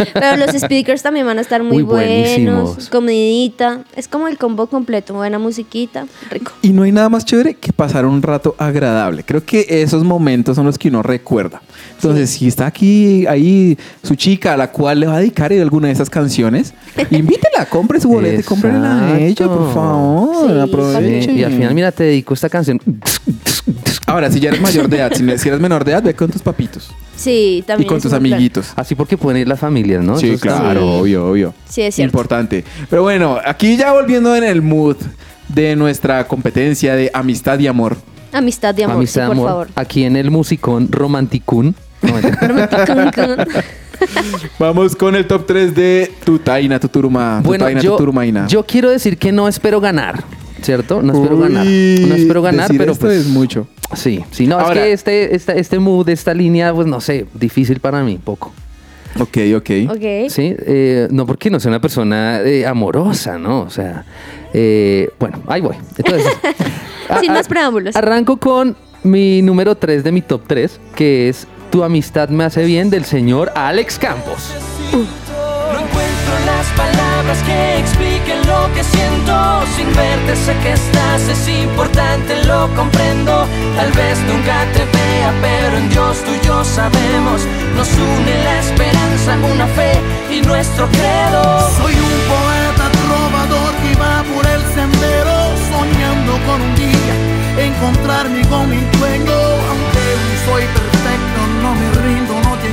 Pero 0.14 0.36
los 0.38 0.56
speakers 0.56 1.02
también 1.02 1.26
van 1.26 1.36
a 1.36 1.42
estar 1.42 1.62
muy 1.62 1.74
Muy 1.74 1.82
buenos. 1.82 2.08
buenísimos. 2.08 2.88
Comidita. 2.88 3.80
Es 3.94 4.08
como 4.08 4.28
el 4.28 4.38
combo 4.38 4.66
completo. 4.66 5.12
Buena 5.12 5.38
musiquita. 5.38 6.06
Rico. 6.30 6.52
Y 6.62 6.70
no 6.70 6.84
hay 6.84 6.92
nada 6.92 7.10
más 7.10 7.26
chévere 7.26 7.54
que 7.54 7.70
pasar 7.74 8.06
un 8.06 8.22
rato 8.22 8.54
agradable. 8.56 9.24
Creo 9.24 9.44
que 9.44 9.66
esos 9.68 10.02
momentos 10.02 10.56
son 10.56 10.64
los 10.64 10.78
que 10.78 10.88
uno 10.88 11.02
recuerda. 11.02 11.60
Entonces, 12.02 12.30
si 12.30 12.48
está 12.48 12.66
aquí, 12.66 13.26
ahí, 13.26 13.76
su 14.02 14.14
chica 14.14 14.54
a 14.54 14.56
la 14.56 14.72
cual 14.72 15.00
le 15.00 15.06
va 15.06 15.16
a 15.16 15.18
dedicar 15.18 15.52
alguna 15.52 15.88
de 15.88 15.92
esas 15.92 16.08
canciones, 16.08 16.72
invítela, 17.10 17.66
compre 17.66 18.00
su 18.00 18.08
boleto 18.08 18.40
y 18.40 18.42
cómprela 18.42 19.06
a 19.06 19.20
ella, 19.20 19.46
por 19.46 19.74
favor. 19.74 20.50
Sí, 20.50 20.58
aproveche. 20.58 21.22
Sí, 21.30 21.38
y 21.38 21.44
al 21.44 21.52
final, 21.52 21.74
mira, 21.74 21.92
te 21.92 22.04
dedico 22.04 22.32
esta 22.32 22.48
canción. 22.48 22.80
Ahora, 24.06 24.30
si 24.30 24.40
ya 24.40 24.48
eres 24.48 24.62
mayor 24.62 24.88
de 24.88 24.96
edad, 24.96 25.12
si, 25.12 25.48
eres 25.48 25.60
menor 25.60 25.84
de 25.84 25.92
edad, 25.92 26.02
ve 26.02 26.14
con 26.14 26.30
tus 26.30 26.42
papitos 26.42 26.90
Sí, 27.16 27.58
y 27.58 27.62
también. 27.62 27.86
con 27.86 27.98
es 27.98 28.02
tus 28.02 28.10
plan. 28.10 28.24
amiguitos. 28.24 28.72
Así 28.76 28.94
porque 28.94 29.18
pueden 29.18 29.42
ir 29.42 29.46
las 29.48 29.60
familias, 29.60 30.02
¿no? 30.02 30.16
Sí, 30.18 30.36
claro, 30.38 31.00
obvio, 31.00 31.28
obvio. 31.28 31.54
Sí, 31.68 31.82
es 31.82 31.94
cierto. 31.94 32.08
Importante. 32.08 32.64
Pero 32.88 33.02
bueno, 33.02 33.38
aquí 33.44 33.76
ya 33.76 33.92
volviendo 33.92 34.34
en 34.34 34.44
el 34.44 34.62
mood 34.62 34.96
de 35.48 35.76
nuestra 35.76 36.26
competencia 36.26 36.96
de 36.96 37.10
amistad 37.12 37.58
y 37.58 37.66
amor. 37.66 37.98
Amistad 38.32 38.76
y 38.78 38.82
amor, 38.84 38.96
Amistad, 38.96 39.22
sí, 39.22 39.26
por 39.26 39.36
amor. 39.36 39.48
favor. 39.48 39.68
Aquí 39.74 40.04
en 40.04 40.16
el 40.16 40.30
musicón 40.30 40.90
Romanticún. 40.90 41.74
Vamos 44.58 44.96
con 44.96 45.14
el 45.14 45.26
top 45.26 45.46
3 45.46 45.74
de 45.74 46.10
Tutaina, 46.24 46.80
Tuturuma. 46.80 47.40
bueno, 47.44 47.64
Tutaina, 47.64 47.80
yo, 47.82 47.90
Tuturumaina. 47.92 48.46
yo 48.46 48.64
quiero 48.64 48.88
decir 48.90 49.18
que 49.18 49.32
no 49.32 49.46
espero 49.48 49.80
ganar, 49.80 50.22
¿cierto? 50.62 51.02
No 51.02 51.12
espero 51.12 51.36
Uy, 51.36 51.42
ganar. 51.42 51.66
No 51.66 52.14
espero 52.14 52.42
ganar, 52.42 52.68
decir 52.68 52.78
pero 52.80 52.92
esto 52.92 53.06
pues. 53.06 53.18
es 53.18 53.26
mucho. 53.26 53.66
Sí, 53.94 54.24
sí, 54.30 54.46
no, 54.46 54.58
Ahora- 54.58 54.86
es 54.86 54.86
que 54.86 54.92
este, 54.92 55.34
esta- 55.34 55.52
este 55.54 55.78
mood, 55.78 56.08
esta 56.08 56.32
línea, 56.32 56.72
pues 56.72 56.86
no 56.86 57.00
sé, 57.00 57.26
difícil 57.34 57.80
para 57.80 58.02
mí, 58.02 58.18
poco. 58.22 58.52
Ok, 59.18 59.38
ok. 59.56 59.70
Ok. 59.90 60.30
Sí, 60.30 60.54
eh, 60.66 61.08
no 61.10 61.26
porque 61.26 61.50
no 61.50 61.58
sea 61.60 61.70
una 61.70 61.80
persona 61.80 62.40
eh, 62.42 62.64
amorosa, 62.66 63.38
¿no? 63.38 63.62
O 63.62 63.70
sea, 63.70 64.04
eh, 64.54 65.10
bueno, 65.18 65.42
ahí 65.48 65.60
voy. 65.60 65.76
Entonces, 65.98 66.26
Sin 67.20 67.30
a- 67.30 67.34
más 67.34 67.48
preámbulos. 67.48 67.94
Arranco 67.96 68.36
con 68.38 68.76
mi 69.02 69.42
número 69.42 69.74
3 69.76 70.04
de 70.04 70.12
mi 70.12 70.22
top 70.22 70.42
3, 70.46 70.80
que 70.94 71.28
es 71.28 71.46
Tu 71.70 71.84
amistad 71.84 72.28
me 72.30 72.42
hace 72.42 72.64
bien 72.64 72.90
del 72.90 73.04
señor 73.04 73.52
Alex 73.54 73.98
Campos. 74.00 74.50
No 74.92 74.98
encuentro 74.98 76.34
las 76.44 76.66
palabras 76.76 77.38
que 77.46 77.78
expliquen 77.78 78.38
lo 78.44 78.74
que 78.74 78.82
siento. 78.82 79.62
Sin 79.76 79.86
verte 79.94 80.34
sé 80.34 80.52
que 80.64 80.72
estás, 80.72 81.22
es 81.28 81.48
importante, 81.62 82.44
lo 82.44 82.68
comprendo. 82.74 83.46
Tal 83.76 83.92
vez 83.92 84.18
nunca 84.26 84.66
te 84.72 84.84
vea, 84.84 85.32
pero 85.40 85.76
en 85.76 85.88
Dios 85.90 86.18
tú 86.24 86.32
y 86.34 86.44
yo 86.44 86.64
sabemos. 86.64 87.46
Nos 87.76 87.88
une 87.88 88.34
la 88.42 88.58
esperanza, 88.58 89.38
una 89.54 89.66
fe 89.68 89.92
y 90.28 90.40
nuestro 90.42 90.88
credo. 90.88 91.70
Soy 91.78 91.94
un 91.94 92.18
poeta 92.34 92.90
trovador 93.06 93.72
que 93.82 93.94
va 93.94 94.24
por 94.34 94.44
el 94.44 94.62
sendero 94.74 95.54
soñando 95.70 96.32
con 96.46 96.60
un 96.60 96.74
día 96.74 97.40
encontrarme 97.58 98.42
con 98.48 98.68
mi 98.68 98.80
dueño. 98.98 99.38
Aunque 99.70 100.04
no 100.18 100.50
soy 100.50 100.64
perfecto, 100.64 101.40
no 101.60 101.74
me 101.74 101.90
rindo, 101.92 102.34
no 102.42 102.56
te. 102.56 102.70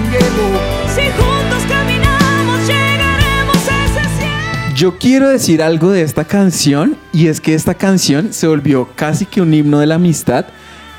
Si 0.95 1.01
juntos 1.11 1.63
caminamos, 1.67 2.67
llegaremos 2.67 3.67
a 3.69 3.85
ese 3.85 4.09
cielo. 4.17 4.75
Yo 4.75 4.97
quiero 4.97 5.29
decir 5.29 5.61
algo 5.61 5.91
de 5.91 6.01
esta 6.01 6.25
canción 6.25 6.97
y 7.11 7.27
es 7.27 7.41
que 7.41 7.53
esta 7.53 7.73
canción 7.73 8.33
se 8.33 8.47
volvió 8.47 8.89
casi 8.95 9.25
que 9.25 9.41
un 9.41 9.53
himno 9.53 9.79
de 9.79 9.87
la 9.87 9.95
amistad, 9.95 10.45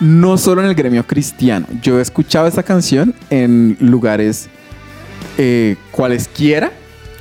no 0.00 0.38
solo 0.38 0.62
en 0.62 0.68
el 0.68 0.74
gremio 0.74 1.06
cristiano. 1.06 1.66
Yo 1.82 1.98
he 1.98 2.02
escuchado 2.02 2.46
esta 2.46 2.62
canción 2.62 3.14
en 3.30 3.76
lugares 3.80 4.48
eh, 5.36 5.76
cualesquiera 5.90 6.72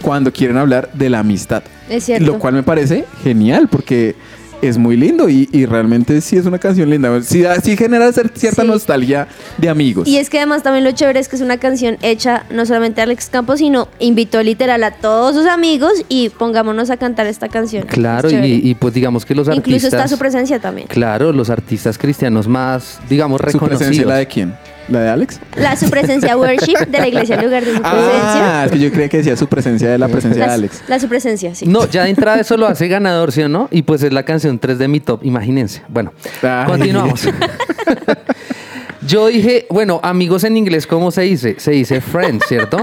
cuando 0.01 0.31
quieren 0.31 0.57
hablar 0.57 0.89
de 0.93 1.09
la 1.09 1.19
amistad. 1.19 1.63
Es 1.89 2.03
cierto. 2.03 2.25
Lo 2.25 2.39
cual 2.39 2.53
me 2.53 2.63
parece 2.63 3.05
genial 3.23 3.67
porque 3.69 4.15
es 4.61 4.77
muy 4.77 4.97
lindo 4.97 5.29
y, 5.29 5.47
y 5.51 5.65
realmente 5.65 6.19
sí 6.21 6.35
es 6.37 6.45
una 6.45 6.57
canción 6.57 6.89
linda. 6.89 7.21
Sí, 7.21 7.41
da- 7.41 7.59
sí 7.61 7.77
genera 7.77 8.11
cierta 8.11 8.61
Sí. 8.63 8.67
nostalgia 8.67 9.27
de 9.57 9.69
amigos. 9.69 10.07
Y 10.07 10.17
es 10.17 10.29
que 10.29 10.37
además 10.37 10.63
también 10.63 10.83
lo 10.83 10.91
chévere 10.91 11.19
es 11.19 11.27
que 11.27 11.35
es 11.35 11.41
una 11.41 11.57
canción 11.57 11.97
hecha 12.01 12.45
no 12.49 12.65
solamente 12.65 13.01
a 13.01 13.03
Alex 13.03 13.27
Campos, 13.29 13.59
sino 13.59 13.87
invitó 13.99 14.41
literal 14.41 14.83
a 14.83 14.91
todos 14.91 15.35
sus 15.35 15.45
amigos 15.45 15.91
y 16.09 16.29
pongámonos 16.29 16.89
a 16.89 16.97
cantar 16.97 17.27
esta 17.27 17.49
canción. 17.49 17.85
Claro, 17.87 18.29
Es 18.29 18.33
y, 18.45 18.69
y 18.69 18.75
pues 18.75 18.93
digamos 18.93 19.25
que 19.25 19.35
los 19.35 19.47
Incluso 19.47 19.87
artistas... 19.87 19.93
está 19.93 20.07
su 20.07 20.17
presencia 20.17 20.59
también. 20.59 20.87
Claro, 20.87 21.31
los 21.31 21.49
artistas 21.49 21.97
cristianos 21.97 22.47
más, 22.47 22.99
digamos, 23.09 23.39
¿Su 23.39 23.45
reconocidos. 23.45 23.77
presencia 23.79 24.05
la 24.07 24.15
de 24.15 24.27
quién? 24.27 24.53
¿La 24.89 25.01
de 25.01 25.09
Alex? 25.09 25.39
La, 25.55 25.75
su 25.75 25.89
presencia 25.89 26.37
worship 26.37 26.87
de 26.87 26.97
la 26.99 27.07
iglesia 27.07 27.35
en 27.35 27.45
lugar 27.45 27.65
de 27.65 27.75
su 27.75 27.81
presencia. 27.81 28.61
Ah, 28.61 28.65
es 28.65 28.71
que 28.71 28.79
yo 28.79 28.91
creía 28.91 29.09
que 29.09 29.17
decía 29.17 29.35
su 29.35 29.47
presencia 29.47 29.89
de 29.89 29.97
la 29.97 30.07
presencia 30.07 30.45
de 30.45 30.51
Alex. 30.51 30.83
la 30.87 30.99
su 30.99 31.07
presencia, 31.07 31.53
sí. 31.55 31.65
No, 31.65 31.85
ya 31.87 32.03
de 32.03 32.09
entrada 32.09 32.39
eso 32.39 32.55
lo 32.57 32.67
hace 32.67 32.87
ganador, 32.87 33.31
¿sí 33.31 33.41
o 33.41 33.49
no? 33.49 33.67
Y 33.71 33.81
pues 33.81 34.03
es 34.03 34.13
la 34.13 34.23
canción 34.23 34.59
3 34.59 34.77
de 34.79 34.87
mi 34.87 34.99
top, 34.99 35.23
imagínense. 35.23 35.81
Bueno, 35.89 36.13
Ay. 36.41 36.65
continuamos. 36.65 37.27
Yo 39.07 39.27
dije, 39.27 39.65
bueno, 39.69 40.01
amigos 40.03 40.43
en 40.43 40.57
inglés, 40.57 40.85
¿cómo 40.85 41.11
se 41.11 41.21
dice? 41.21 41.55
Se 41.59 41.71
dice 41.71 42.01
friends, 42.01 42.45
¿cierto? 42.47 42.77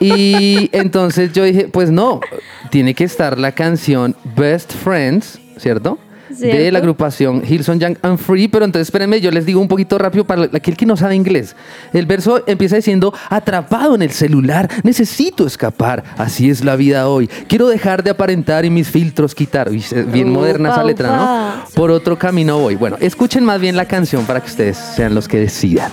Y 0.00 0.68
entonces 0.72 1.32
yo 1.32 1.44
dije, 1.44 1.68
pues 1.68 1.90
no, 1.90 2.20
tiene 2.70 2.94
que 2.94 3.04
estar 3.04 3.38
la 3.38 3.52
canción 3.52 4.16
Best 4.36 4.72
Friends, 4.72 5.38
¿cierto? 5.58 5.98
De 6.38 6.70
la 6.72 6.78
agrupación 6.78 7.42
Hillsong 7.44 7.78
Young 7.78 7.96
and 8.02 8.18
Free, 8.18 8.48
pero 8.48 8.64
entonces 8.64 8.88
espérenme, 8.88 9.20
yo 9.20 9.30
les 9.30 9.46
digo 9.46 9.60
un 9.60 9.68
poquito 9.68 9.98
rápido 9.98 10.24
para 10.24 10.44
aquel 10.44 10.76
que 10.76 10.86
no 10.86 10.96
sabe 10.96 11.14
inglés. 11.14 11.54
El 11.92 12.06
verso 12.06 12.42
empieza 12.46 12.76
diciendo, 12.76 13.12
atrapado 13.28 13.94
en 13.94 14.02
el 14.02 14.10
celular, 14.10 14.68
necesito 14.82 15.46
escapar, 15.46 16.02
así 16.16 16.50
es 16.50 16.64
la 16.64 16.76
vida 16.76 17.08
hoy. 17.08 17.28
Quiero 17.48 17.68
dejar 17.68 18.02
de 18.02 18.10
aparentar 18.10 18.64
y 18.64 18.70
mis 18.70 18.88
filtros 18.88 19.34
quitar. 19.34 19.70
Bien 19.70 20.30
Upa, 20.30 20.40
moderna 20.40 20.70
esa 20.70 20.84
letra, 20.84 21.16
¿no? 21.16 21.64
Por 21.74 21.90
otro 21.90 22.18
camino 22.18 22.58
voy. 22.58 22.76
Bueno, 22.76 22.96
escuchen 23.00 23.44
más 23.44 23.60
bien 23.60 23.76
la 23.76 23.86
canción 23.86 24.24
para 24.24 24.40
que 24.40 24.46
ustedes 24.46 24.76
sean 24.76 25.14
los 25.14 25.28
que 25.28 25.38
decidan. 25.38 25.90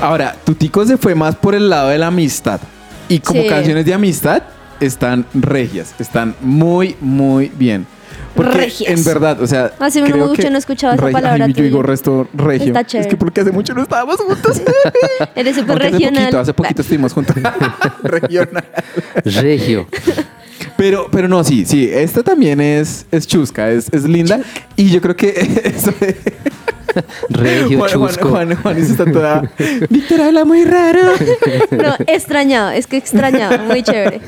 Ahora, 0.00 0.36
Tutico 0.44 0.84
se 0.84 0.96
fue 0.96 1.14
más 1.14 1.36
por 1.36 1.54
el 1.54 1.68
lado 1.70 1.88
de 1.88 1.98
la 1.98 2.08
amistad. 2.08 2.60
Y 3.08 3.20
como 3.20 3.42
Sí. 3.42 3.48
canciones 3.48 3.86
de 3.86 3.94
amistad, 3.94 4.42
están 4.80 5.24
regias. 5.32 5.94
Están 5.98 6.34
muy, 6.40 6.96
muy 7.00 7.50
bien. 7.56 7.86
Porque 8.34 8.52
Regias. 8.58 8.90
en 8.98 9.04
verdad, 9.04 9.40
o 9.40 9.46
sea. 9.46 9.72
Hace 9.80 10.02
creo 10.02 10.28
mucho 10.28 10.42
que 10.42 10.50
no 10.50 10.58
escuchaba 10.58 10.94
esa 10.94 11.02
palabra 11.10 11.46
Ay, 11.46 11.50
yo 11.52 11.54
tuya. 11.56 11.64
digo 11.68 11.82
resto 11.82 12.28
regio. 12.34 12.74
Está 12.78 12.98
Es 12.98 13.06
que 13.06 13.16
porque 13.16 13.40
hace 13.40 13.50
mucho 13.52 13.72
no 13.72 13.82
estábamos 13.82 14.16
juntos. 14.16 14.60
Eres 15.34 15.56
súper 15.56 15.70
Aunque 15.70 15.86
hace 15.86 15.92
regional. 15.96 16.22
poquito, 16.24 16.40
hace 16.40 16.52
poquito 16.54 16.82
estuvimos 16.82 17.12
juntos. 17.14 17.34
Regional. 18.02 18.64
Regio. 19.24 19.86
Pero, 20.76 21.08
pero 21.10 21.28
no, 21.28 21.42
sí, 21.44 21.64
sí. 21.64 21.88
Esta 21.90 22.22
también 22.22 22.60
es, 22.60 23.06
es 23.10 23.26
chusca, 23.26 23.70
es, 23.70 23.88
es 23.92 24.04
linda. 24.04 24.40
Y 24.76 24.90
yo 24.90 25.00
creo 25.00 25.16
que 25.16 25.30
eso 25.64 25.92
de- 25.98 26.16
Regio, 27.30 27.78
Juan, 27.78 27.90
Juan, 27.92 28.08
chusco. 28.10 28.28
Juan, 28.28 28.56
Juan, 28.56 28.76
está 28.78 29.04
toda. 29.10 29.50
Víctor 29.90 30.20
habla 30.20 30.44
muy 30.44 30.64
raro. 30.64 31.00
No, 31.70 31.94
extrañado, 32.06 32.70
es 32.70 32.86
que 32.86 32.96
extrañado, 32.96 33.58
muy 33.64 33.82
chévere. 33.82 34.20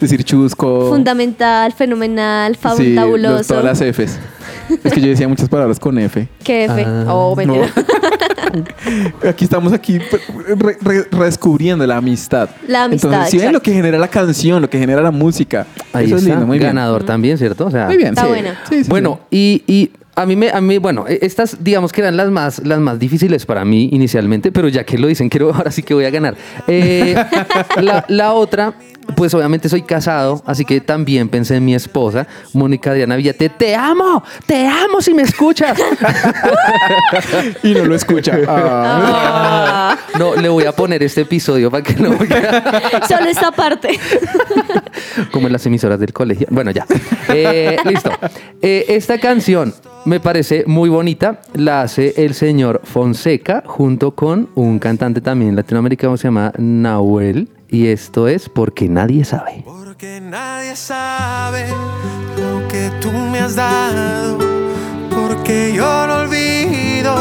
Decir 0.00 0.22
chusco. 0.24 0.88
Fundamental, 0.90 1.72
fenomenal, 1.72 2.56
Sí, 2.76 2.94
los- 2.94 3.02
fabuloso. 3.02 3.44
todas 3.54 3.64
las 3.64 3.80
Fs. 3.80 4.18
Es 4.82 4.92
que 4.92 5.00
yo 5.00 5.08
decía 5.08 5.28
muchas 5.28 5.48
palabras 5.48 5.78
con 5.78 5.96
F. 5.98 6.26
¿Qué 6.42 6.64
F? 6.64 6.84
Ah, 6.86 7.04
oh, 7.14 7.34
mentira. 7.36 7.68
Aquí 9.28 9.44
estamos 9.44 9.72
aquí 9.72 9.98
re- 9.98 10.76
re- 10.80 11.06
redescubriendo 11.10 11.86
la 11.86 11.96
amistad. 11.98 12.48
La 12.66 12.84
amistad, 12.84 13.10
Entonces, 13.10 13.30
si 13.30 13.36
ven 13.38 13.46
exacto. 13.48 13.58
lo 13.58 13.62
que 13.62 13.72
genera 13.72 13.98
la 13.98 14.08
canción, 14.08 14.62
lo 14.62 14.70
que 14.70 14.78
genera 14.78 15.02
la 15.02 15.10
música. 15.10 15.66
Ahí 15.92 16.06
Eso 16.06 16.16
es 16.16 16.22
está, 16.22 16.34
lindo, 16.34 16.46
muy 16.46 16.58
bien. 16.58 16.70
ganador 16.70 17.04
también, 17.04 17.36
¿cierto? 17.38 17.66
O 17.66 17.70
sea, 17.70 17.86
Muy 17.86 17.96
bien, 17.96 18.10
Está 18.10 18.22
sí. 18.22 18.28
buena. 18.28 18.60
Sí, 18.68 18.84
sí, 18.84 18.90
Bueno, 18.90 19.20
y, 19.30 19.62
y 19.66 19.90
a 20.16 20.26
mí 20.26 20.34
me, 20.34 20.50
a 20.50 20.60
mí, 20.60 20.78
bueno, 20.78 21.04
e- 21.06 21.18
estas 21.22 21.62
digamos 21.62 21.92
que 21.92 22.00
eran 22.00 22.16
las 22.16 22.30
más, 22.30 22.60
las 22.66 22.80
más 22.80 22.98
difíciles 22.98 23.44
para 23.46 23.64
mí 23.64 23.90
inicialmente, 23.92 24.50
pero 24.50 24.68
ya 24.68 24.82
que 24.84 24.98
lo 24.98 25.06
dicen, 25.08 25.28
quiero, 25.28 25.52
ahora 25.54 25.70
sí 25.70 25.82
que 25.82 25.94
voy 25.94 26.06
a 26.06 26.10
ganar. 26.10 26.34
Eh, 26.66 27.14
la, 27.82 28.04
la 28.08 28.32
otra, 28.32 28.74
pues 29.16 29.34
obviamente 29.34 29.68
soy 29.68 29.82
casado, 29.82 30.42
así 30.46 30.64
que 30.64 30.80
también 30.80 31.28
pensé 31.28 31.56
en 31.56 31.64
mi 31.64 31.74
esposa, 31.74 32.26
Mónica 32.52 32.92
Diana 32.92 33.16
Villate. 33.16 33.48
Te 33.48 33.74
amo, 33.74 34.22
te 34.46 34.66
amo 34.66 35.00
si 35.00 35.14
me 35.14 35.22
escuchas. 35.22 35.78
Y 37.62 37.72
no 37.74 37.84
lo 37.84 37.94
escucha. 37.94 38.36
Ah. 38.48 39.96
Ah, 39.96 39.98
No, 40.18 40.34
le 40.36 40.48
voy 40.48 40.64
a 40.64 40.72
poner 40.72 41.02
este 41.02 41.22
episodio 41.22 41.70
para 41.70 41.82
que 41.82 41.94
no 41.94 42.10
solo 43.08 43.26
esta 43.28 43.50
parte. 43.52 43.98
como 45.32 45.46
en 45.46 45.52
las 45.52 45.64
emisoras 45.66 45.98
del 45.98 46.12
colegio. 46.12 46.46
Bueno, 46.50 46.70
ya. 46.70 46.86
Eh, 47.28 47.76
listo. 47.84 48.10
Eh, 48.62 48.84
esta 48.88 49.18
canción 49.18 49.74
me 50.04 50.20
parece 50.20 50.64
muy 50.66 50.88
bonita. 50.88 51.40
La 51.54 51.82
hace 51.82 52.14
el 52.24 52.34
señor 52.34 52.80
Fonseca 52.84 53.62
junto 53.66 54.12
con 54.12 54.48
un 54.54 54.78
cantante 54.78 55.20
también 55.20 55.56
latinoamericano 55.56 56.12
que 56.14 56.18
se 56.18 56.28
llama 56.28 56.52
Nahuel. 56.58 57.48
Y 57.68 57.88
esto 57.88 58.28
es 58.28 58.48
porque 58.48 58.88
nadie 58.88 59.24
sabe. 59.24 59.62
Porque 59.64 60.20
nadie 60.20 60.76
sabe 60.76 61.66
lo 62.36 62.68
que 62.68 62.90
tú 63.00 63.10
me 63.10 63.40
has 63.40 63.56
dado. 63.56 64.38
Porque 65.10 65.72
yo 65.74 66.06
no 66.06 66.14
olvido 66.22 67.14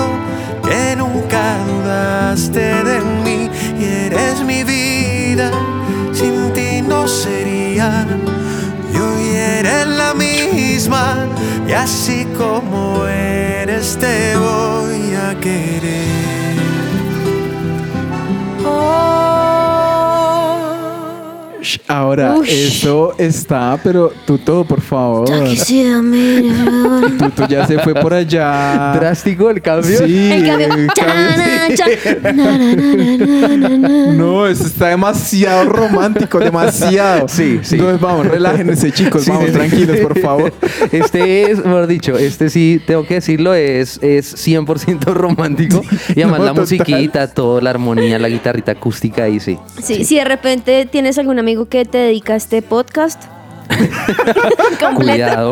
que 0.63 0.95
nunca 0.95 1.57
dudaste 1.65 2.83
de 2.83 2.99
mí. 3.23 3.49
Y 3.79 3.85
eres 3.85 4.43
mi 4.43 4.63
vida, 4.63 5.51
sin 6.13 6.53
ti 6.53 6.81
no 6.81 7.07
sería. 7.07 8.05
Y 8.93 9.35
eres 9.35 9.87
la 9.87 10.13
misma. 10.13 11.27
Y 11.67 11.71
así 11.71 12.27
como 12.37 13.05
eres, 13.07 13.97
te 13.97 14.35
voy 14.37 15.15
a 15.15 15.39
querer. 15.39 16.24
Ahora, 21.87 22.35
Ush. 22.37 22.49
eso 22.49 23.13
está, 23.17 23.79
pero 23.83 24.11
Tuto, 24.25 24.65
por 24.65 24.81
favor. 24.81 25.29
Mira. 26.01 26.01
Tuto 27.19 27.47
ya 27.47 27.67
se 27.67 27.77
fue 27.79 27.93
por 27.93 28.11
allá. 28.13 28.93
Drástico 28.95 29.49
el 29.51 29.61
cambio. 29.61 29.99
Sí, 30.05 30.31
El 30.31 30.45
cambio. 30.47 30.67
el. 30.73 30.87
No, 34.17 34.47
eso 34.47 34.65
está 34.65 34.87
demasiado 34.89 35.65
romántico, 35.65 36.39
demasiado. 36.39 37.27
Sí, 37.35 37.59
sí. 37.63 37.75
Entonces 37.75 37.99
vamos, 38.01 38.27
relájense, 38.27 38.91
chicos, 38.91 39.23
Sí, 39.23 39.29
vamos, 39.31 39.45
sí, 39.47 39.51
sí. 39.51 39.57
tranquilos, 39.57 39.97
por 39.99 40.19
favor. 40.19 40.53
Este 40.91 41.51
es, 41.51 41.57
mejor 41.59 41.87
dicho, 41.87 42.17
este 42.17 42.49
sí, 42.49 42.79
tengo 42.85 43.05
que 43.05 43.15
decirlo, 43.15 43.53
es, 43.53 43.99
es 44.01 44.35
100% 44.47 45.03
romántico. 45.13 45.81
Y 46.15 46.21
además 46.21 46.39
No, 46.39 46.45
la 46.45 46.51
total. 46.53 46.61
musiquita, 46.61 47.27
toda 47.33 47.61
la 47.61 47.71
armonía, 47.71 48.19
la 48.19 48.29
guitarrita 48.29 48.71
acústica 48.73 49.27
y 49.27 49.39
sí. 49.39 49.57
Sí, 49.81 50.05
si 50.05 50.15
de 50.15 50.23
repente 50.23 50.87
tienes 50.89 51.17
algún 51.17 51.39
amigo 51.39 51.67
que 51.67 51.74
te 51.83 51.97
dedica 51.97 52.35
este 52.37 52.61
podcast. 52.61 53.21
completo. 54.79 54.95
Cuidado. 54.95 55.51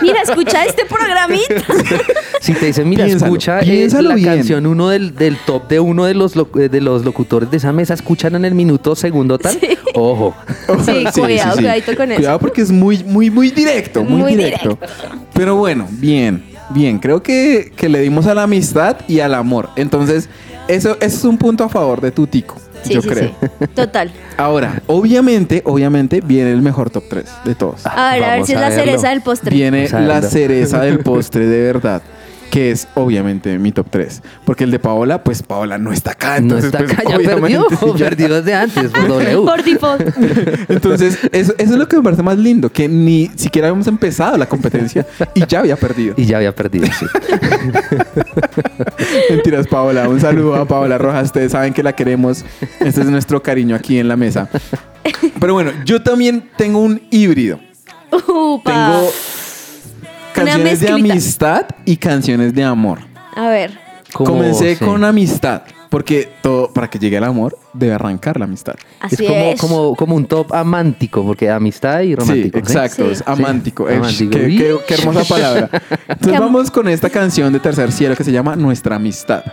Mira, 0.00 0.22
escucha 0.22 0.64
este 0.64 0.84
programita. 0.86 1.54
Si 2.40 2.54
te 2.54 2.66
dicen, 2.66 2.88
mira, 2.88 3.04
Piénsalo, 3.04 3.32
escucha 3.34 3.60
eh, 3.60 3.64
piénsalo 3.64 4.08
la 4.08 4.14
bien. 4.14 4.26
canción 4.36 4.66
uno 4.66 4.88
del, 4.88 5.14
del 5.14 5.36
top 5.44 5.68
de 5.68 5.78
uno 5.78 6.06
de 6.06 6.14
los, 6.14 6.36
loc- 6.36 6.58
eh, 6.58 6.70
de 6.70 6.80
los 6.80 7.04
locutores 7.04 7.50
de 7.50 7.58
esa 7.58 7.70
mesa, 7.70 7.92
escuchan 7.92 8.34
en 8.34 8.46
el 8.46 8.54
minuto 8.54 8.96
segundo 8.96 9.38
tal. 9.38 9.52
Sí. 9.60 9.76
Ojo. 9.94 10.34
Sí, 10.86 11.04
cuidado, 11.20 11.56
cuidadito 11.56 11.94
con 11.94 12.10
eso. 12.12 12.16
Cuidado 12.18 12.38
porque 12.38 12.62
es 12.62 12.70
muy, 12.70 13.04
muy, 13.04 13.28
muy 13.28 13.50
directo, 13.50 14.02
muy, 14.04 14.22
Muy 14.22 14.36
directo. 14.36 14.78
Pero 15.34 15.56
bueno, 15.56 15.86
bien, 15.90 16.42
bien. 16.70 16.98
Creo 16.98 17.22
que, 17.22 17.72
que 17.76 17.90
le 17.90 18.00
dimos 18.00 18.26
a 18.26 18.34
la 18.34 18.44
amistad 18.44 18.96
y 19.06 19.20
al 19.20 19.34
amor. 19.34 19.68
Entonces, 19.76 20.30
eso, 20.66 20.96
eso 20.98 21.18
es 21.18 21.24
un 21.24 21.36
punto 21.36 21.64
a 21.64 21.68
favor 21.68 22.00
de 22.00 22.10
tu 22.10 22.26
tico, 22.26 22.56
Sí, 22.82 22.94
yo 22.94 23.02
sí, 23.02 23.08
creo. 23.08 23.30
sí. 23.40 23.66
Total. 23.74 24.10
Ahora, 24.36 24.82
obviamente, 24.86 25.62
obviamente, 25.64 26.20
viene 26.20 26.52
el 26.52 26.62
mejor 26.62 26.90
top 26.90 27.04
3 27.08 27.24
de 27.44 27.54
todos. 27.54 27.84
A 27.86 28.12
ver, 28.14 28.24
a 28.24 28.26
ver 28.26 28.30
Vamos 28.34 28.46
si 28.46 28.52
es 28.54 28.60
la 28.60 28.68
verlo. 28.68 28.84
cereza 28.84 29.08
del 29.10 29.22
postre. 29.22 29.54
Viene 29.54 29.78
Vamos 29.84 29.92
a 29.94 30.00
la 30.00 30.14
verlo. 30.14 30.30
cereza 30.30 30.80
del 30.82 30.98
postre 31.00 31.46
de 31.46 31.62
verdad. 31.72 32.02
Que 32.50 32.72
es 32.72 32.88
obviamente 32.96 33.56
mi 33.60 33.70
top 33.70 33.86
3. 33.90 34.22
Porque 34.44 34.64
el 34.64 34.72
de 34.72 34.80
Paola, 34.80 35.22
pues 35.22 35.42
Paola 35.42 35.78
no 35.78 35.92
está 35.92 36.10
acá. 36.12 36.40
No 36.40 36.58
Entonces, 36.58 36.64
está 36.66 36.78
pues, 36.78 36.92
acá, 36.92 37.02
ya 37.08 37.16
perdió. 37.18 37.66
sí, 37.70 37.76
ya- 37.96 38.04
Perdió 38.10 38.28
desde 38.42 38.54
antes 38.54 38.90
por 38.90 39.06
W. 39.06 39.36
Por 39.46 39.62
default. 39.64 40.02
Entonces, 40.68 41.18
eso, 41.30 41.54
eso 41.58 41.72
es 41.72 41.78
lo 41.78 41.86
que 41.86 41.96
me 41.96 42.02
parece 42.02 42.22
más 42.24 42.36
lindo, 42.38 42.70
que 42.72 42.88
ni 42.88 43.30
siquiera 43.36 43.68
habíamos 43.68 43.86
empezado 43.86 44.36
la 44.36 44.46
competencia 44.46 45.06
y 45.34 45.46
ya 45.46 45.60
había 45.60 45.76
perdido. 45.76 46.14
Y 46.16 46.24
ya 46.24 46.38
había 46.38 46.52
perdido, 46.54 46.86
sí. 46.98 47.06
Mentiras, 49.30 49.66
Paola. 49.66 50.08
Un 50.08 50.20
saludo 50.20 50.56
a 50.56 50.64
Paola 50.66 50.98
Rojas. 50.98 51.26
Ustedes 51.26 51.52
saben 51.52 51.72
que 51.72 51.82
la 51.82 51.94
queremos. 51.94 52.44
Este 52.80 53.00
es 53.02 53.06
nuestro 53.06 53.42
cariño 53.42 53.76
aquí 53.76 53.98
en 53.98 54.08
la 54.08 54.16
mesa. 54.16 54.48
Pero 55.38 55.54
bueno, 55.54 55.70
yo 55.84 56.02
también 56.02 56.50
tengo 56.56 56.80
un 56.80 57.00
híbrido. 57.10 57.60
Upa. 58.12 58.72
Tengo 58.72 59.10
canciones 60.32 60.80
de 60.80 60.88
amistad 60.90 61.66
y 61.84 61.96
canciones 61.96 62.54
de 62.54 62.64
amor. 62.64 63.00
A 63.36 63.48
ver. 63.48 63.78
Comencé 64.12 64.74
sí. 64.76 64.84
con 64.84 65.04
amistad, 65.04 65.62
porque 65.88 66.28
todo, 66.42 66.72
para 66.72 66.90
que 66.90 66.98
llegue 66.98 67.16
el 67.16 67.22
amor, 67.24 67.56
debe 67.72 67.92
arrancar 67.94 68.38
la 68.38 68.44
amistad. 68.46 68.74
Así 68.98 69.16
es 69.24 69.30
como, 69.30 69.44
es. 69.44 69.60
Como, 69.60 69.94
como 69.96 70.16
un 70.16 70.26
top 70.26 70.52
amántico, 70.52 71.24
porque 71.24 71.48
amistad 71.48 72.00
y 72.00 72.16
romántico. 72.16 72.58
sí, 72.58 72.60
exacto, 72.60 73.06
Sí. 73.06 73.12
es 73.12 73.22
amántico. 73.26 73.86
Sí, 73.88 73.94
amántico. 73.94 74.32
Qué, 74.32 74.46
qué- 74.48 74.76
qué 74.86 74.94
hermosa 74.94 75.24
palabra. 75.24 75.70
Entonces 76.08 76.40
vamos 76.40 76.70
con 76.72 76.88
esta 76.88 77.08
canción 77.08 77.52
de 77.52 77.60
Tercer 77.60 77.92
Cielo 77.92 78.16
que 78.16 78.24
se 78.24 78.32
llama 78.32 78.56
Nuestra 78.56 78.96
Amistad. 78.96 79.44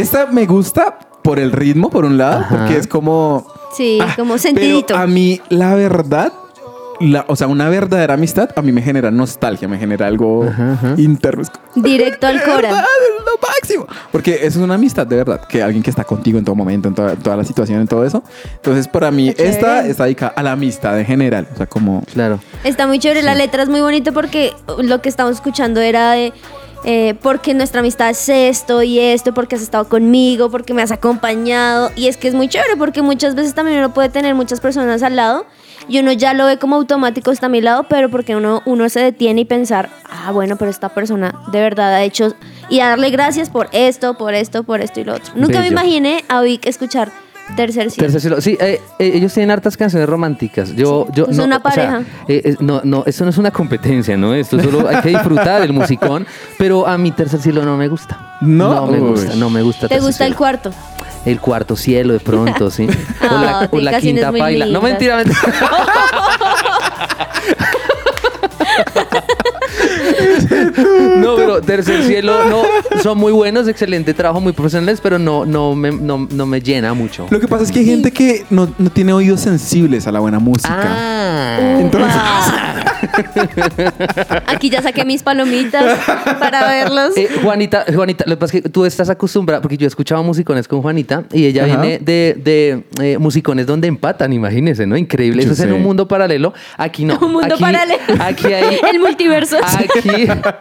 Esta 0.00 0.26
me 0.26 0.46
gusta 0.46 0.98
por 1.22 1.38
el 1.38 1.52
ritmo, 1.52 1.90
por 1.90 2.04
un 2.04 2.16
lado, 2.18 2.40
Ajá. 2.40 2.56
porque 2.58 2.76
es 2.76 2.86
como... 2.86 3.46
Sí, 3.76 3.98
Ah, 4.02 4.14
como 4.16 4.36
sentidito. 4.38 4.88
Pero 4.88 4.98
a 5.00 5.06
mí, 5.06 5.40
la 5.48 5.74
verdad, 5.74 6.32
la, 6.98 7.24
o 7.28 7.36
sea, 7.36 7.46
una 7.46 7.68
verdadera 7.68 8.14
amistad 8.14 8.50
a 8.56 8.62
mí 8.62 8.72
me 8.72 8.82
genera 8.82 9.10
nostalgia, 9.10 9.68
me 9.68 9.78
genera 9.78 10.06
algo 10.06 10.44
Ajá, 10.44 10.72
ajá. 10.72 10.94
interno. 10.98 11.44
Directo 11.76 12.26
al 12.26 12.38
"De 12.38 12.44
cora. 12.44 12.56
verdad, 12.68 12.84
es 12.84 13.24
lo 13.24 13.48
máximo. 13.48 13.86
Porque 14.10 14.34
eso 14.34 14.58
es 14.58 14.64
una 14.64 14.74
amistad 14.74 15.06
de 15.06 15.16
verdad, 15.16 15.40
que 15.46 15.62
alguien 15.62 15.82
que 15.82 15.90
está 15.90 16.04
contigo 16.04 16.38
en 16.38 16.44
todo 16.44 16.56
momento, 16.56 16.88
en 16.88 16.94
toda, 16.94 17.14
toda 17.16 17.36
la 17.36 17.44
situación, 17.44 17.80
en 17.80 17.86
todo 17.88 18.04
eso. 18.04 18.22
Entonces, 18.56 18.88
para 18.88 19.10
mí, 19.12 19.28
esta 19.28 19.44
chévere. 19.82 19.90
está 19.90 20.04
dedicada 20.04 20.32
a 20.36 20.42
la 20.42 20.52
amistad 20.52 20.98
en 20.98 21.06
general. 21.06 21.46
O 21.54 21.56
sea, 21.56 21.66
como... 21.66 22.02
Claro. 22.12 22.40
Está 22.64 22.86
muy 22.88 22.98
chévere, 22.98 23.22
la 23.22 23.34
letra 23.36 23.62
es 23.62 23.68
muy 23.68 23.80
bonita 23.80 24.10
porque 24.12 24.52
lo 24.82 25.00
que 25.00 25.08
estamos 25.08 25.36
escuchando 25.36 25.80
era 25.80 26.10
de 26.12 26.32
eh, 26.84 27.14
porque 27.22 27.54
nuestra 27.54 27.80
amistad 27.80 28.10
es 28.10 28.28
esto 28.28 28.82
y 28.82 28.98
esto, 28.98 29.34
porque 29.34 29.56
has 29.56 29.62
estado 29.62 29.88
conmigo, 29.88 30.50
porque 30.50 30.74
me 30.74 30.82
has 30.82 30.92
acompañado. 30.92 31.90
Y 31.96 32.08
es 32.08 32.16
que 32.16 32.28
es 32.28 32.34
muy 32.34 32.48
chévere 32.48 32.76
porque 32.76 33.02
muchas 33.02 33.34
veces 33.34 33.54
también 33.54 33.78
uno 33.78 33.92
puede 33.92 34.08
tener 34.08 34.34
muchas 34.34 34.60
personas 34.60 35.02
al 35.02 35.16
lado 35.16 35.46
y 35.88 35.98
uno 35.98 36.12
ya 36.12 36.34
lo 36.34 36.46
ve 36.46 36.58
como 36.58 36.76
automático 36.76 37.30
está 37.30 37.46
a 37.46 37.48
mi 37.48 37.60
lado, 37.60 37.84
pero 37.88 38.10
porque 38.10 38.36
uno, 38.36 38.62
uno 38.64 38.88
se 38.88 39.00
detiene 39.00 39.42
y 39.42 39.44
pensar, 39.44 39.90
ah, 40.08 40.30
bueno, 40.32 40.56
pero 40.56 40.70
esta 40.70 40.88
persona 40.90 41.34
de 41.50 41.60
verdad 41.60 41.92
ha 41.94 42.02
hecho 42.02 42.34
y 42.68 42.78
darle 42.78 43.10
gracias 43.10 43.50
por 43.50 43.68
esto, 43.72 44.14
por 44.14 44.34
esto, 44.34 44.62
por 44.62 44.80
esto 44.80 45.00
y 45.00 45.04
lo 45.04 45.14
otro. 45.14 45.32
Nunca 45.34 45.60
me 45.60 45.68
imaginé 45.68 46.24
a 46.28 46.42
Vic 46.42 46.66
escuchar 46.66 47.10
Tercer 47.56 47.90
Cielo. 47.90 48.04
Tercer 48.06 48.20
cielo. 48.20 48.40
Sí, 48.40 48.56
eh, 48.60 48.80
eh, 48.98 49.10
ellos 49.14 49.32
tienen 49.34 49.50
hartas 49.50 49.76
canciones 49.76 50.08
románticas. 50.08 50.74
Yo, 50.74 51.06
yo 51.12 51.26
Es 51.28 51.36
no, 51.36 51.44
una 51.44 51.56
o 51.58 51.60
sea, 51.60 51.70
pareja. 51.70 52.02
eh, 52.28 52.56
no, 52.60 52.80
no, 52.84 53.02
esto 53.06 53.24
no 53.24 53.30
es 53.30 53.38
una 53.38 53.50
competencia, 53.50 54.16
¿no? 54.16 54.34
Esto 54.34 54.60
solo 54.60 54.88
hay 54.88 55.00
que 55.02 55.10
disfrutar 55.10 55.62
el 55.62 55.72
musicón. 55.72 56.26
Pero 56.58 56.86
a 56.86 56.96
mi 56.96 57.10
tercer 57.10 57.40
cielo 57.40 57.64
no 57.64 57.76
me 57.76 57.88
gusta. 57.88 58.36
No. 58.40 58.86
me 58.86 58.98
gusta, 58.98 59.34
no 59.36 59.50
me 59.50 59.62
gusta. 59.62 59.88
¿Te 59.88 60.00
gusta 60.00 60.24
el 60.26 60.34
cuarto? 60.34 60.70
El 61.26 61.38
cuarto 61.38 61.76
cielo 61.76 62.14
de 62.14 62.20
pronto, 62.20 62.70
sí. 62.70 62.86
O 63.20 63.24
Ah, 63.26 63.42
la, 63.62 63.68
o 63.70 63.78
la 63.78 64.00
quinta 64.00 64.32
paila. 64.32 64.64
No, 64.66 64.80
mentira, 64.80 65.16
mentira. 65.18 65.38
No, 71.16 71.36
pero 71.36 71.60
Tercer 71.60 72.02
Cielo, 72.04 72.44
no, 72.48 72.62
son 73.02 73.18
muy 73.18 73.32
buenos, 73.32 73.68
excelente 73.68 74.14
trabajo, 74.14 74.40
muy 74.40 74.52
profesionales, 74.52 75.00
pero 75.02 75.18
no, 75.18 75.44
no, 75.44 75.74
me, 75.74 75.90
no, 75.90 76.26
no 76.30 76.46
me 76.46 76.60
llena 76.60 76.94
mucho. 76.94 77.26
Lo 77.30 77.40
que 77.40 77.46
pasa 77.48 77.64
es 77.64 77.72
que 77.72 77.80
hay 77.80 77.86
gente 77.86 78.10
que 78.10 78.44
no, 78.50 78.72
no 78.78 78.90
tiene 78.90 79.12
oídos 79.12 79.40
sensibles 79.40 80.06
a 80.06 80.12
la 80.12 80.20
buena 80.20 80.38
música. 80.38 80.70
Ah. 80.72 81.78
Entonces, 81.80 82.12
Aquí 84.46 84.70
ya 84.70 84.82
saqué 84.82 85.04
mis 85.04 85.22
palomitas 85.22 85.98
para 86.38 86.66
verlos. 86.66 87.16
Eh, 87.16 87.28
Juanita, 87.42 87.84
Juanita, 87.92 88.24
lo 88.26 88.36
que 88.36 88.40
pasa 88.40 88.56
es 88.56 88.62
que 88.62 88.68
tú 88.68 88.84
estás 88.84 89.08
acostumbrada, 89.10 89.60
porque 89.62 89.76
yo 89.76 89.86
he 89.86 89.88
escuchado 89.88 90.22
musicones 90.22 90.68
con 90.68 90.82
Juanita 90.82 91.24
y 91.32 91.46
ella 91.46 91.64
Ajá. 91.64 91.80
viene 91.80 91.98
de, 91.98 92.36
de 92.42 92.84
eh, 93.02 93.18
musicones 93.18 93.66
donde 93.66 93.88
empatan, 93.88 94.32
imagínense, 94.32 94.86
¿no? 94.86 94.96
Increíble. 94.96 95.44
Yo 95.44 95.52
Eso 95.52 95.62
es 95.62 95.68
en 95.68 95.74
un 95.74 95.82
mundo 95.82 96.06
paralelo. 96.08 96.52
Aquí 96.76 97.04
no. 97.04 97.18
Un 97.20 97.32
mundo 97.32 97.54
Aquí- 97.54 97.62
paralelo. 97.62 98.00
Aquí 98.20 98.46
hay. 98.52 98.78
El 98.90 99.00
multiverso. 99.00 99.56
Aquí, 99.62 99.86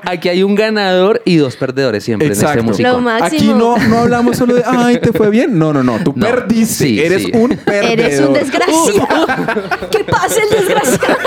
aquí 0.04 0.30
hay 0.30 0.44
un 0.44 0.56
ganador 0.56 1.22
y 1.26 1.38
dos 1.38 1.56
perdedores 1.56 2.04
siempre 2.04 2.28
Exacto. 2.28 2.54
en 2.54 2.60
este 2.60 2.84
musicón. 2.84 2.92
Lo 2.92 3.00
máximo. 3.02 3.28
Aquí 3.28 3.48
no, 3.48 3.78
no 3.90 4.00
hablamos 4.00 4.38
solo 4.38 4.56
de, 4.56 4.64
ay, 4.66 5.00
te 5.00 5.12
fue 5.14 5.30
bien. 5.30 5.58
No, 5.58 5.74
no, 5.74 5.84
no. 5.84 6.00
Tú 6.04 6.14
No. 6.16 6.26
perdiste. 6.26 6.86
Sí, 6.86 7.00
Eres 7.02 7.24
sí. 7.24 7.32
un 7.34 7.50
perdedor. 7.58 8.00
Eres 8.00 8.20
un 8.22 8.34
desgraciado. 8.34 9.28
¿Qué 9.92 10.04
pasa 10.04 10.36
el 10.44 10.50
desgraciado? 10.50 11.18